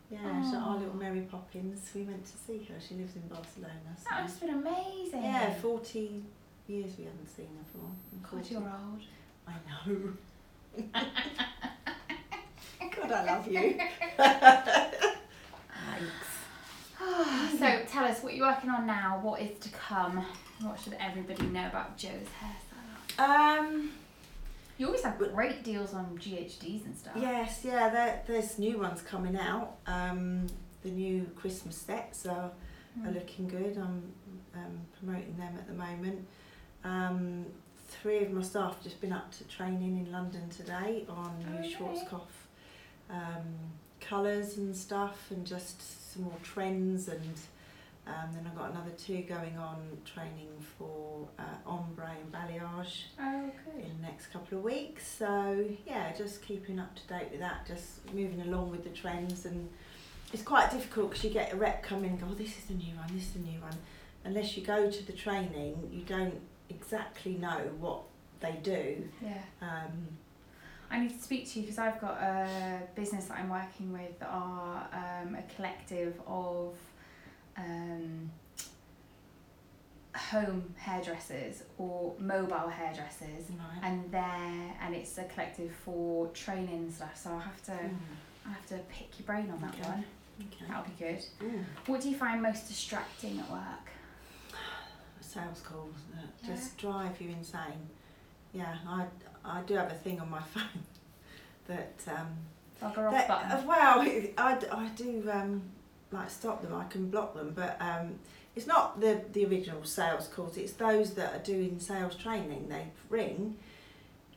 yeah, 0.10 0.42
so 0.50 0.58
our 0.58 0.78
little 0.78 0.94
Oh. 0.96 0.98
Mary 0.98 1.22
Poppins. 1.22 1.92
We 1.94 2.02
went 2.04 2.26
to 2.26 2.36
see 2.38 2.64
her. 2.70 2.80
She 2.80 2.96
lives 2.96 3.16
in 3.16 3.28
Barcelona. 3.28 3.96
So. 3.98 4.04
That 4.10 4.22
must 4.24 4.40
have 4.40 4.50
been 4.50 4.58
amazing. 4.60 5.24
Yeah, 5.24 5.54
forty 5.54 6.24
years 6.68 6.98
we 6.98 7.04
haven't 7.04 7.30
seen 7.36 7.50
her 7.58 7.64
for. 7.72 7.92
God, 8.24 8.30
40 8.46 8.54
you're 8.56 8.62
old. 8.62 9.04
I 9.48 9.54
know. 9.68 10.14
God, 13.02 13.12
I 13.12 13.24
love 13.26 13.48
you. 13.48 13.78
Thanks. 16.98 17.60
so 17.60 17.70
tell 18.04 18.12
us 18.12 18.24
what 18.24 18.36
you're 18.36 18.48
working 18.48 18.70
on 18.70 18.86
now, 18.86 19.20
what 19.22 19.42
is 19.42 19.58
to 19.60 19.70
come, 19.70 20.24
what 20.62 20.80
should 20.80 20.96
everybody 21.00 21.44
know 21.48 21.68
about 21.68 21.98
Jo's 21.98 22.12
hair 22.40 22.56
salon? 23.18 23.62
Um. 23.66 23.92
You 24.80 24.88
always 24.88 25.04
have 25.04 25.20
great 25.20 25.64
deals 25.64 25.94
on 25.94 26.18
GHDs 26.18 26.84
and 26.86 26.98
stuff. 26.98 27.14
Yes, 27.16 27.62
yeah, 27.64 27.90
there, 27.90 28.24
there's 28.26 28.58
new 28.58 28.80
ones 28.80 29.04
coming 29.04 29.38
out. 29.38 29.76
Um, 29.86 30.48
the 30.82 30.90
new 30.90 31.30
Christmas 31.36 31.78
sets 31.78 32.26
are, 32.26 32.50
are 33.04 33.10
Mm. 33.10 33.14
looking 33.14 33.48
good. 33.48 33.78
I'm 33.78 34.12
um, 34.56 34.80
promoting 35.00 35.38
them 35.38 35.54
at 35.60 35.68
the 35.68 35.74
moment. 35.74 36.28
Um, 36.84 37.46
three 37.88 38.24
of 38.24 38.32
my 38.32 38.42
staff 38.42 38.74
have 38.74 38.84
just 38.84 39.00
been 39.00 39.14
up 39.14 39.32
to 39.38 39.44
training 39.44 40.04
in 40.06 40.12
London 40.12 40.50
today 40.50 41.06
on 41.08 41.38
new 41.40 41.60
Okay. 41.60 41.76
Schwarzkopf 41.76 42.34
um, 43.12 43.46
colours 44.02 44.58
and 44.58 44.76
stuff, 44.76 45.28
and 45.30 45.46
just 45.46 46.12
some 46.14 46.24
more 46.24 46.38
trends 46.42 47.08
and 47.08 47.22
Um, 48.06 48.30
then 48.34 48.46
I've 48.46 48.58
got 48.58 48.72
another 48.72 48.92
two 48.98 49.22
going 49.22 49.58
on 49.58 49.78
training 50.04 50.50
for 50.78 51.26
uh, 51.40 51.44
ombre 51.66 52.12
and 52.20 52.32
balayage 52.34 53.04
Oh, 53.20 53.50
in 53.78 53.96
the 54.02 54.02
next 54.02 54.28
couple 54.28 54.58
of 54.58 54.64
weeks. 54.64 55.08
So 55.08 55.66
yeah, 55.88 56.12
just 56.14 56.42
keeping 56.42 56.80
up 56.80 56.94
to 56.96 57.08
date 57.08 57.30
with 57.32 57.40
that, 57.40 57.66
just 57.66 58.06
moving 58.14 58.42
along 58.42 58.72
with 58.72 58.84
the 58.84 58.90
trends, 58.90 59.46
and 59.46 59.70
it's 60.34 60.44
quite 60.44 60.70
difficult 60.70 61.12
because 61.12 61.24
you 61.24 61.30
get 61.30 61.54
a 61.54 61.56
rep 61.56 61.82
come 61.82 62.04
in 62.04 62.12
and 62.12 62.20
go, 62.20 62.28
oh, 62.30 62.34
this 62.34 62.58
is 62.58 62.66
the 62.66 62.74
new 62.74 62.94
one, 62.96 63.08
this 63.14 63.24
is 63.24 63.34
the 63.34 63.40
new 63.40 63.62
one. 63.62 63.78
Unless 64.26 64.58
you 64.58 64.66
go 64.66 64.90
to 64.90 65.06
the 65.06 65.14
training, 65.14 65.90
you 65.92 66.02
don't 66.02 66.40
exactly 66.70 67.34
know 67.36 67.62
what 67.80 68.02
they 68.42 68.60
do. 68.64 69.08
Yeah. 69.22 69.42
Um, 69.62 70.18
I 70.92 71.00
need 71.00 71.10
to 71.10 71.22
speak 71.24 71.50
to 71.52 71.60
you 71.60 71.66
because 71.66 71.80
I've 71.80 72.00
got 72.00 72.22
a 72.22 72.80
business 72.96 73.26
that 73.26 73.38
I'm 73.40 73.50
working 73.50 73.92
with 73.92 74.20
that 74.20 74.30
are 74.30 74.88
um, 74.94 75.36
a 75.36 75.42
collective 75.56 76.20
of 76.28 76.76
um, 77.58 78.32
home 80.16 80.74
hairdressers 80.78 81.64
or 81.78 82.14
mobile 82.20 82.70
hairdressers, 82.70 83.50
right. 83.50 83.80
and 83.84 84.12
they're 84.12 84.76
and 84.82 84.94
it's 84.94 85.18
a 85.18 85.24
collective 85.26 85.72
for 85.84 86.28
training 86.30 86.70
and 86.84 86.94
stuff. 86.94 87.18
So 87.18 87.32
I'll 87.32 87.40
have 87.40 87.62
to 87.66 87.72
Mm, 87.72 87.98
I 88.46 88.50
have 88.50 88.66
to 88.68 88.78
pick 88.90 89.18
your 89.20 89.26
brain 89.26 89.50
on 89.52 89.60
that 89.62 89.74
Okay. 89.74 89.90
one. 89.90 90.06
okay. 90.42 90.66
That'll 90.68 90.84
be 90.84 90.92
good. 91.00 91.24
Mm. 91.42 91.64
What 91.88 92.02
do 92.02 92.10
you 92.10 92.16
find 92.16 92.42
most 92.42 92.68
distracting 92.68 93.40
at 93.40 93.50
work? 93.50 93.90
Sales 95.22 95.62
calls 95.62 95.96
that 96.14 96.26
Yeah. 96.48 96.56
just 96.56 96.78
drive 96.78 97.20
you 97.22 97.30
insane. 97.30 97.90
Yeah, 98.54 98.76
I, 98.88 99.06
I 99.44 99.62
do 99.62 99.74
have 99.76 99.90
a 99.92 99.96
thing 99.96 100.20
on 100.20 100.30
my 100.30 100.42
phone 100.54 100.84
that 101.68 101.94
um, 102.08 102.28
Bugger 102.82 103.08
off 103.08 103.14
That- 103.14 103.28
button. 103.28 103.52
uh, 103.52 103.64
well, 103.66 104.02
I, 104.38 104.58
I 104.72 104.88
do 104.96 105.28
um, 105.32 105.64
like 106.14 106.30
stop 106.30 106.62
them. 106.62 106.74
I 106.74 106.86
can 106.86 107.10
block 107.10 107.36
them, 107.36 107.54
but 107.56 107.78
um, 107.80 108.20
it's 108.56 108.68
not 108.68 109.00
the 109.02 109.22
the 109.34 109.46
original 109.46 109.84
sales 109.84 110.28
calls. 110.28 110.58
It's 110.58 110.74
those 110.74 111.14
that 111.16 111.34
are 111.34 111.44
doing 111.44 111.80
sales 111.80 112.16
training. 112.16 112.70
They 112.70 112.88
ring, 113.10 113.58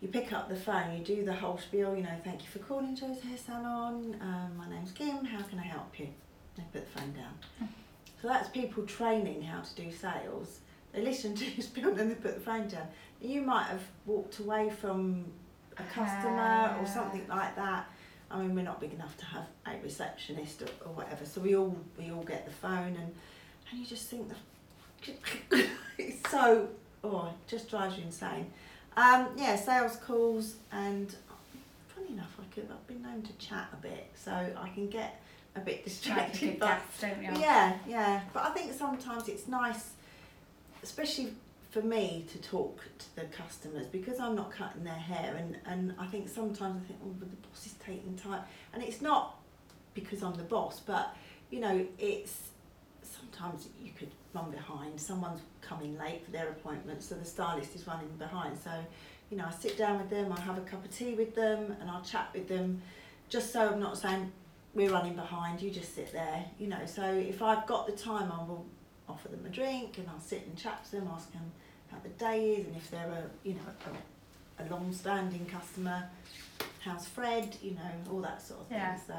you 0.00 0.08
pick 0.08 0.32
up 0.32 0.48
the 0.48 0.56
phone, 0.56 0.96
you 0.96 1.04
do 1.04 1.24
the 1.24 1.34
whole 1.34 1.58
spiel. 1.58 1.94
You 1.96 2.02
know, 2.02 2.20
thank 2.24 2.42
you 2.42 2.48
for 2.48 2.58
calling 2.58 2.94
Jo's 2.96 3.20
Hair 3.22 3.38
Salon. 3.38 4.16
Um, 4.20 4.56
my 4.56 4.68
name's 4.68 4.92
Kim. 4.92 5.24
How 5.24 5.42
can 5.42 5.58
I 5.58 5.64
help 5.64 5.98
you? 5.98 6.08
They 6.56 6.64
put 6.72 6.92
the 6.92 7.00
phone 7.00 7.12
down. 7.12 7.68
So 8.20 8.28
that's 8.28 8.48
people 8.48 8.84
training 8.84 9.42
how 9.42 9.60
to 9.60 9.74
do 9.74 9.92
sales. 9.92 10.60
They 10.92 11.02
listen 11.02 11.34
to 11.34 11.44
your 11.44 11.62
spiel 11.62 11.98
and 11.98 12.10
they 12.10 12.14
put 12.14 12.34
the 12.34 12.40
phone 12.40 12.68
down. 12.68 12.88
You 13.20 13.42
might 13.42 13.66
have 13.66 13.82
walked 14.06 14.38
away 14.38 14.70
from 14.70 15.26
a 15.78 15.82
customer 15.82 16.76
or 16.80 16.86
something 16.86 17.26
like 17.28 17.54
that. 17.56 17.90
I 18.30 18.38
mean, 18.40 18.54
we're 18.54 18.62
not 18.62 18.80
big 18.80 18.92
enough 18.92 19.16
to 19.18 19.24
have 19.26 19.46
a 19.66 19.72
receptionist 19.82 20.62
or, 20.62 20.66
or 20.84 20.92
whatever, 20.92 21.24
so 21.24 21.40
we 21.40 21.54
all 21.56 21.76
we 21.98 22.10
all 22.10 22.24
get 22.24 22.44
the 22.44 22.52
phone 22.52 22.96
and 22.96 23.14
and 23.70 23.80
you 23.80 23.86
just 23.86 24.08
think 24.08 24.28
the 24.28 24.34
it's 25.98 26.30
so 26.30 26.68
oh, 27.04 27.26
it 27.28 27.48
just 27.50 27.70
drives 27.70 27.96
you 27.96 28.04
insane. 28.04 28.50
Um, 28.96 29.28
yeah, 29.36 29.56
sales 29.56 29.96
calls 29.96 30.56
and 30.72 31.14
funny 31.94 32.08
enough, 32.14 32.34
I 32.40 32.54
could 32.54 32.68
I've 32.70 32.86
been 32.86 33.02
known 33.02 33.22
to 33.22 33.32
chat 33.34 33.68
a 33.72 33.76
bit, 33.76 34.10
so 34.16 34.32
I 34.32 34.68
can 34.70 34.88
get 34.88 35.20
a 35.54 35.60
bit 35.60 35.74
You 35.74 35.78
like 35.78 35.80
a 35.80 35.84
distracted. 36.32 36.58
but- 36.58 36.66
gas, 36.66 37.00
don't 37.00 37.22
you? 37.22 37.40
yeah, 37.40 37.76
yeah. 37.86 38.20
But 38.32 38.44
I 38.44 38.50
think 38.50 38.72
sometimes 38.72 39.28
it's 39.28 39.46
nice, 39.46 39.90
especially 40.82 41.32
for 41.76 41.86
me, 41.86 42.24
to 42.32 42.38
talk 42.38 42.80
to 42.98 43.16
the 43.16 43.26
customers 43.26 43.86
because 43.86 44.18
I'm 44.18 44.34
not 44.34 44.50
cutting 44.50 44.82
their 44.82 44.94
hair, 44.94 45.36
and, 45.36 45.58
and 45.66 45.94
I 45.98 46.06
think 46.06 46.26
sometimes 46.26 46.82
I 46.82 46.86
think, 46.86 47.00
oh, 47.04 47.14
but 47.18 47.30
the 47.30 47.36
boss 47.36 47.66
is 47.66 47.74
taking 47.84 48.16
time, 48.16 48.40
and 48.72 48.82
it's 48.82 49.02
not 49.02 49.38
because 49.92 50.22
I'm 50.22 50.34
the 50.36 50.42
boss, 50.42 50.80
but 50.80 51.14
you 51.50 51.60
know, 51.60 51.86
it's 51.98 52.48
sometimes 53.02 53.68
you 53.78 53.90
could 53.98 54.10
run 54.32 54.50
behind. 54.50 54.98
Someone's 54.98 55.42
coming 55.60 55.98
late 55.98 56.24
for 56.24 56.30
their 56.30 56.48
appointment, 56.48 57.02
so 57.02 57.14
the 57.14 57.26
stylist 57.26 57.74
is 57.74 57.86
running 57.86 58.08
behind. 58.18 58.56
So, 58.64 58.70
you 59.30 59.36
know, 59.36 59.44
I 59.46 59.50
sit 59.52 59.76
down 59.76 59.98
with 59.98 60.08
them, 60.08 60.32
I 60.32 60.40
have 60.40 60.56
a 60.56 60.62
cup 60.62 60.82
of 60.82 60.96
tea 60.96 61.12
with 61.12 61.34
them, 61.34 61.76
and 61.78 61.90
I'll 61.90 62.04
chat 62.04 62.30
with 62.32 62.48
them, 62.48 62.80
just 63.28 63.52
so 63.52 63.68
I'm 63.68 63.80
not 63.80 63.98
saying 63.98 64.32
we're 64.72 64.90
running 64.90 65.14
behind, 65.14 65.60
you 65.60 65.70
just 65.70 65.94
sit 65.94 66.10
there, 66.14 66.42
you 66.58 66.68
know. 66.68 66.86
So 66.86 67.04
if 67.04 67.42
I've 67.42 67.66
got 67.66 67.86
the 67.86 67.92
time, 67.92 68.32
I 68.32 68.38
will 68.38 68.64
offer 69.08 69.28
them 69.28 69.44
a 69.44 69.50
drink 69.50 69.98
and 69.98 70.08
I'll 70.08 70.20
sit 70.20 70.46
and 70.46 70.56
chat 70.56 70.82
to 70.86 70.92
them, 70.92 71.08
ask 71.14 71.30
them 71.32 71.52
how 71.90 71.98
the 72.02 72.08
day 72.10 72.50
is, 72.56 72.66
and 72.66 72.76
if 72.76 72.90
they're 72.90 73.08
a, 73.08 73.46
you 73.48 73.54
know, 73.54 73.60
a, 74.58 74.62
a 74.62 74.64
long-standing 74.70 75.46
customer, 75.46 76.04
how's 76.80 77.06
Fred, 77.06 77.56
you 77.62 77.72
know, 77.72 78.12
all 78.12 78.20
that 78.20 78.42
sort 78.42 78.60
of 78.60 78.66
thing. 78.66 78.78
Yeah. 78.78 78.96
So, 79.06 79.14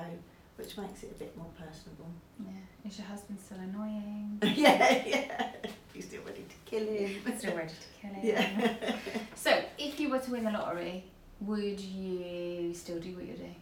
which 0.58 0.78
makes 0.78 1.04
it 1.04 1.12
a 1.12 1.20
bit 1.20 1.38
more 1.38 1.48
personable. 1.58 2.10
Yeah. 2.40 2.90
Is 2.90 2.98
your 2.98 3.08
husband 3.08 3.40
still 3.44 3.60
annoying? 3.60 4.40
yeah, 4.56 5.04
yeah. 5.06 5.52
You're 5.94 6.04
still 6.04 6.22
ready 6.24 6.44
to 6.44 6.56
kill 6.66 6.88
him. 6.88 7.38
Still 7.38 7.56
ready 7.56 7.70
to 7.70 8.02
kill 8.02 8.14
him? 8.14 8.26
Yeah. 8.26 8.74
So, 9.36 9.62
if 9.78 10.00
you 10.00 10.10
were 10.10 10.20
to 10.20 10.32
win 10.32 10.44
the 10.46 10.52
lottery, 10.52 11.04
would 11.42 11.80
you 11.80 12.74
still 12.74 13.00
do 13.00 13.16
what 13.16 13.26
you're 13.26 13.38
doing? 13.38 13.56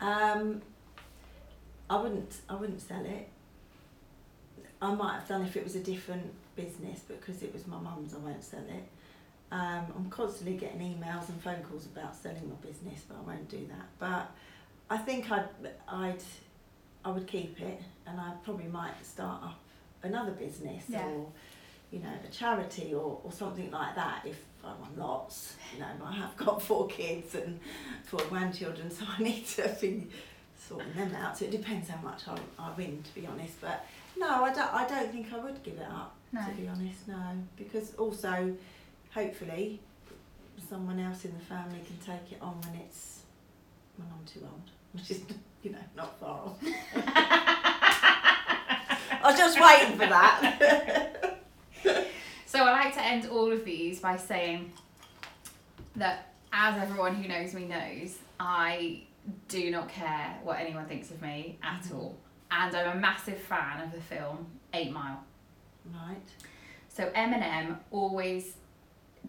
Um, 0.00 0.60
I 1.88 2.00
wouldn't. 2.00 2.36
I 2.48 2.54
wouldn't 2.54 2.80
sell 2.82 3.04
it. 3.04 3.28
I 4.80 4.94
might 4.94 5.14
have 5.14 5.28
done 5.28 5.42
if 5.42 5.56
it 5.56 5.64
was 5.64 5.74
a 5.74 5.80
different 5.80 6.32
business, 6.56 7.00
but 7.06 7.20
because 7.20 7.42
it 7.42 7.52
was 7.52 7.66
my 7.66 7.78
mum's, 7.78 8.14
I 8.14 8.18
won't 8.18 8.42
sell 8.44 8.60
it. 8.68 8.84
Um, 9.50 9.84
I'm 9.96 10.06
constantly 10.10 10.56
getting 10.56 10.80
emails 10.80 11.28
and 11.28 11.40
phone 11.42 11.62
calls 11.62 11.86
about 11.86 12.16
selling 12.16 12.48
my 12.48 12.66
business, 12.66 13.02
but 13.08 13.18
I 13.18 13.20
won't 13.20 13.48
do 13.50 13.66
that. 13.68 13.86
But 13.98 14.30
I 14.88 14.96
think 14.98 15.30
I'd, 15.30 15.44
I'd, 15.88 16.22
I 17.04 17.10
would 17.10 17.26
keep 17.26 17.60
it, 17.60 17.80
and 18.06 18.18
I 18.20 18.32
probably 18.44 18.66
might 18.68 18.94
start 19.04 19.42
up 19.42 19.58
another 20.02 20.32
business 20.32 20.84
Yeah. 20.88 21.04
or, 21.06 21.26
you 21.90 21.98
know, 22.00 22.08
a 22.26 22.30
charity 22.32 22.94
or, 22.94 23.20
or 23.22 23.30
something 23.32 23.70
like 23.70 23.94
that. 23.94 24.22
If 24.24 24.40
I 24.64 24.68
won 24.80 24.90
lots, 24.96 25.56
you 25.74 25.80
know, 25.80 25.86
I 26.04 26.12
have 26.14 26.34
got 26.36 26.62
four 26.70 26.86
kids 26.88 27.34
and 27.34 27.60
four 28.04 28.20
grandchildren, 28.30 28.90
so 28.90 29.04
I 29.18 29.22
need 29.22 29.46
to 29.48 29.76
be 29.80 30.06
sorting 30.58 30.94
them 30.94 31.14
out. 31.14 31.36
So 31.36 31.44
it 31.44 31.50
depends 31.50 31.88
how 31.90 32.00
much 32.00 32.22
I, 32.26 32.38
I 32.58 32.70
win, 32.76 33.02
to 33.02 33.14
be 33.20 33.26
honest. 33.26 33.60
But 33.60 33.84
no, 34.18 34.44
I 34.44 34.52
don't. 34.54 34.72
I 34.72 34.86
don't 34.88 35.10
think 35.12 35.32
I 35.32 35.38
would 35.38 35.62
give 35.62 35.74
it 35.74 35.86
up. 35.90 36.14
No. 36.32 36.40
To 36.46 36.50
be 36.52 36.66
honest, 36.68 37.06
no, 37.08 37.22
because 37.56 37.94
also, 37.96 38.56
hopefully, 39.12 39.80
someone 40.68 40.98
else 40.98 41.24
in 41.26 41.32
the 41.34 41.44
family 41.44 41.80
can 41.86 41.96
take 41.98 42.32
it 42.32 42.38
on 42.40 42.58
when 42.62 42.74
it's 42.80 43.20
when 43.96 44.08
I'm 44.08 44.24
too 44.24 44.40
old, 44.42 44.70
which 44.92 45.10
is 45.10 45.20
you 45.62 45.70
know 45.72 45.78
not 45.96 46.18
far 46.18 46.40
off. 46.46 46.56
I 49.24 49.30
was 49.30 49.36
just 49.38 49.60
waiting 49.60 49.98
for 49.98 50.06
that. 50.06 51.38
So, 52.46 52.58
I 52.64 52.70
like 52.84 52.92
to 52.96 53.02
end 53.02 53.26
all 53.30 53.50
of 53.50 53.64
these 53.64 54.00
by 54.00 54.18
saying 54.18 54.72
that, 55.96 56.34
as 56.52 56.76
everyone 56.82 57.14
who 57.14 57.26
knows 57.26 57.54
me 57.54 57.64
knows, 57.64 58.18
I 58.38 59.04
do 59.48 59.70
not 59.70 59.88
care 59.88 60.36
what 60.42 60.60
anyone 60.60 60.84
thinks 60.84 61.10
of 61.10 61.22
me 61.22 61.58
at 61.62 61.80
Mhm. 61.84 61.94
all. 61.94 62.18
And 62.50 62.76
I'm 62.76 62.98
a 62.98 63.00
massive 63.00 63.38
fan 63.38 63.80
of 63.80 63.90
the 63.92 64.02
film 64.02 64.46
Eight 64.74 64.92
Mile. 64.92 65.24
Right. 65.86 66.16
So 66.88 67.10
Eminem 67.10 67.78
always 67.90 68.54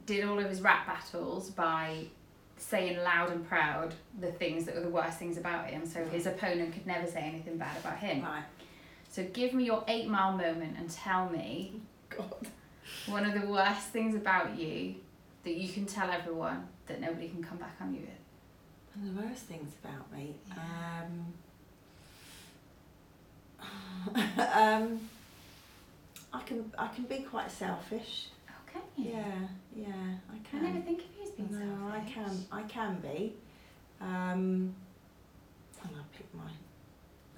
did 0.05 0.25
all 0.25 0.39
of 0.39 0.49
his 0.49 0.61
rap 0.61 0.85
battles 0.85 1.49
by 1.49 2.05
saying 2.57 2.97
loud 3.03 3.31
and 3.31 3.47
proud 3.47 3.93
the 4.19 4.31
things 4.31 4.65
that 4.65 4.75
were 4.75 4.81
the 4.81 4.89
worst 4.89 5.17
things 5.17 5.37
about 5.37 5.67
him, 5.67 5.85
so 5.85 6.03
his 6.05 6.25
opponent 6.25 6.73
could 6.73 6.87
never 6.87 7.07
say 7.07 7.21
anything 7.21 7.57
bad 7.57 7.77
about 7.77 7.97
him. 7.97 8.23
Right. 8.23 8.43
So 9.11 9.23
give 9.33 9.53
me 9.53 9.65
your 9.65 9.83
eight 9.87 10.07
mile 10.07 10.31
moment 10.31 10.77
and 10.77 10.89
tell 10.89 11.29
me 11.29 11.73
God. 12.09 12.47
one 13.05 13.25
of 13.25 13.39
the 13.39 13.47
worst 13.47 13.89
things 13.89 14.15
about 14.15 14.57
you 14.57 14.95
that 15.43 15.55
you 15.55 15.71
can 15.71 15.85
tell 15.85 16.09
everyone 16.09 16.67
that 16.87 16.99
nobody 16.99 17.27
can 17.29 17.43
come 17.43 17.57
back 17.57 17.75
on 17.81 17.93
you 17.93 18.01
with. 18.01 18.09
And 18.95 19.17
the 19.17 19.21
worst 19.21 19.43
things 19.43 19.71
about 19.83 20.11
me. 20.11 20.35
Um, 20.55 21.33
um, 24.53 24.99
I 26.78 26.88
can 26.88 26.89
I 26.91 26.95
can 26.95 27.04
be 27.06 27.19
quite 27.23 27.52
selfish. 27.52 28.28
Okay. 28.69 28.86
Yeah, 28.95 29.26
yeah, 29.76 29.88
I 30.32 30.36
I 30.36 30.39
can. 30.49 30.63
never 30.63 30.80
think 30.80 30.99
of 30.99 31.06
you 31.17 31.23
as 31.23 31.30
being 31.32 31.52
no, 31.52 31.88
I 31.88 31.99
can 32.10 32.45
I 32.52 32.62
can 32.63 32.99
be. 33.02 33.36
Um, 34.02 34.73
and 35.84 35.91
I 35.95 36.17
pick 36.17 36.34
my 36.34 36.43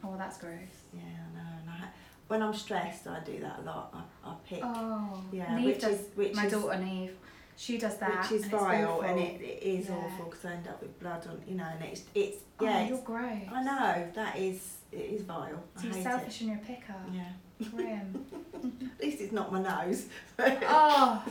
Oh, 0.04 0.10
well, 0.10 0.18
that's 0.18 0.38
gross. 0.38 0.54
yeah, 0.94 1.02
I 1.02 1.36
know. 1.38 1.50
And 1.62 1.70
I 1.70 1.88
when 2.28 2.42
I'm 2.42 2.54
stressed, 2.54 3.08
I 3.08 3.20
do 3.22 3.40
that 3.40 3.60
a 3.60 3.62
lot. 3.64 3.94
I, 4.24 4.30
I 4.30 4.36
pick 4.48 4.60
Oh, 4.64 5.24
yeah, 5.32 5.56
Neve 5.56 5.66
which 5.66 5.82
does. 5.82 6.00
is 6.00 6.06
which 6.16 6.34
my 6.36 6.46
is 6.46 6.52
daughter 6.54 6.78
Neve, 6.80 7.16
she 7.56 7.78
does 7.78 7.98
that. 7.98 8.30
which 8.30 8.40
is 8.42 8.48
vile, 8.48 9.02
and 9.02 9.20
it, 9.20 9.42
it 9.42 9.64
is 9.64 9.88
Yeah. 9.88 9.96
awful 9.96 10.26
because 10.26 10.46
I 10.46 10.54
end 10.54 10.68
up 10.68 10.82
with 10.82 11.00
blood 11.00 11.26
on 11.28 11.42
you 11.48 11.56
know, 11.56 11.66
and 11.74 11.84
it's 11.84 12.04
it's 12.16 12.38
yeah. 12.62 12.82
Oh, 12.84 12.88
you're 12.90 12.98
gross. 13.00 13.42
I 13.52 13.64
know 13.64 14.12
that 14.16 14.38
is 14.38 14.78
it 14.92 14.98
is 14.98 15.22
vile. 15.24 15.64
I 15.76 15.82
So 15.82 15.88
you're 15.88 15.96
hate 15.96 16.04
selfish 16.04 16.42
and 16.42 16.50
you're 16.50 16.60
a 16.60 16.62
picker. 16.62 16.96
Yeah. 17.12 17.24
Grim. 17.72 18.26
At 18.54 19.04
least 19.04 19.22
it's 19.22 19.32
not 19.32 19.52
my 19.52 19.62
nose. 19.62 20.06
oh, 20.40 21.24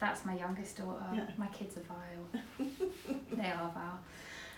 that's 0.00 0.24
my 0.24 0.36
youngest 0.36 0.78
daughter. 0.78 1.04
Yeah. 1.14 1.26
My 1.36 1.46
kids 1.48 1.76
are 1.76 1.80
vile. 1.80 2.68
they 3.32 3.50
are 3.50 3.70
vile. 3.72 4.00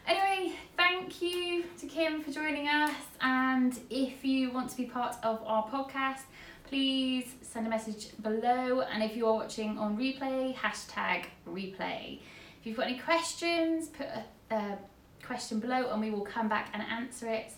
Anyway, 0.07 0.55
thank 0.77 1.21
you 1.21 1.65
to 1.79 1.87
Kim 1.87 2.23
for 2.23 2.31
joining 2.31 2.67
us. 2.67 2.95
And 3.21 3.79
if 3.91 4.25
you 4.25 4.51
want 4.51 4.71
to 4.71 4.77
be 4.77 4.85
part 4.85 5.17
of 5.23 5.43
our 5.45 5.69
podcast, 5.69 6.23
please 6.65 7.35
send 7.43 7.67
a 7.67 7.71
message 7.71 8.09
below. 8.23 8.81
And 8.81 9.03
if 9.03 9.17
you're 9.17 9.35
watching 9.35 9.77
on 9.79 9.99
replay, 9.99 10.55
hashtag 10.55 11.25
replay. 11.47 12.21
If 12.61 12.67
you've 12.67 12.77
got 12.77 12.87
any 12.87 12.99
questions, 12.99 13.89
put 13.89 14.07
a, 14.07 14.25
a 14.55 14.79
question 15.23 15.61
below 15.61 15.91
and 15.91 16.01
we 16.01 16.11
will 16.11 16.25
come 16.25 16.49
back 16.49 16.71
and 16.73 16.83
answer 16.83 17.29
it. 17.29 17.53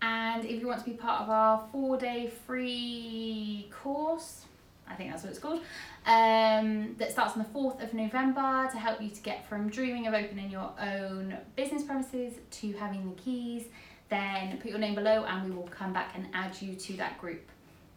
And 0.00 0.44
if 0.44 0.60
you 0.60 0.66
want 0.68 0.80
to 0.80 0.84
be 0.84 0.96
part 0.96 1.22
of 1.22 1.30
our 1.30 1.66
four 1.72 1.96
day 1.96 2.30
free 2.46 3.68
course, 3.72 4.44
I 4.88 4.94
think 4.94 5.10
that's 5.10 5.22
what 5.22 5.30
it's 5.30 5.38
called, 5.38 5.60
um, 6.06 6.94
that 6.98 7.10
starts 7.12 7.36
on 7.36 7.42
the 7.42 7.58
4th 7.58 7.82
of 7.82 7.92
November 7.94 8.68
to 8.70 8.78
help 8.78 9.02
you 9.02 9.10
to 9.10 9.20
get 9.20 9.46
from 9.48 9.68
dreaming 9.68 10.06
of 10.06 10.14
opening 10.14 10.50
your 10.50 10.72
own 10.80 11.36
business 11.56 11.82
premises 11.82 12.34
to 12.50 12.72
having 12.74 13.10
the 13.10 13.16
keys, 13.20 13.64
then 14.08 14.58
put 14.58 14.70
your 14.70 14.78
name 14.78 14.94
below 14.94 15.24
and 15.24 15.44
we 15.44 15.54
will 15.54 15.68
come 15.68 15.92
back 15.92 16.12
and 16.14 16.26
add 16.32 16.60
you 16.62 16.74
to 16.74 16.96
that 16.96 17.18
group. 17.20 17.42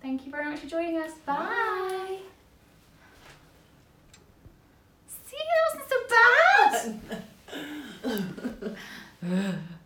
Thank 0.02 0.26
you 0.26 0.32
very 0.32 0.50
much 0.50 0.60
for 0.60 0.68
joining 0.68 0.98
us. 0.98 1.12
Bye. 1.26 1.36
Bye. 1.36 2.18
See, 5.28 5.38
that 5.38 5.62
wasn't 5.70 5.90
so 5.90 6.98
bad. 9.22 9.68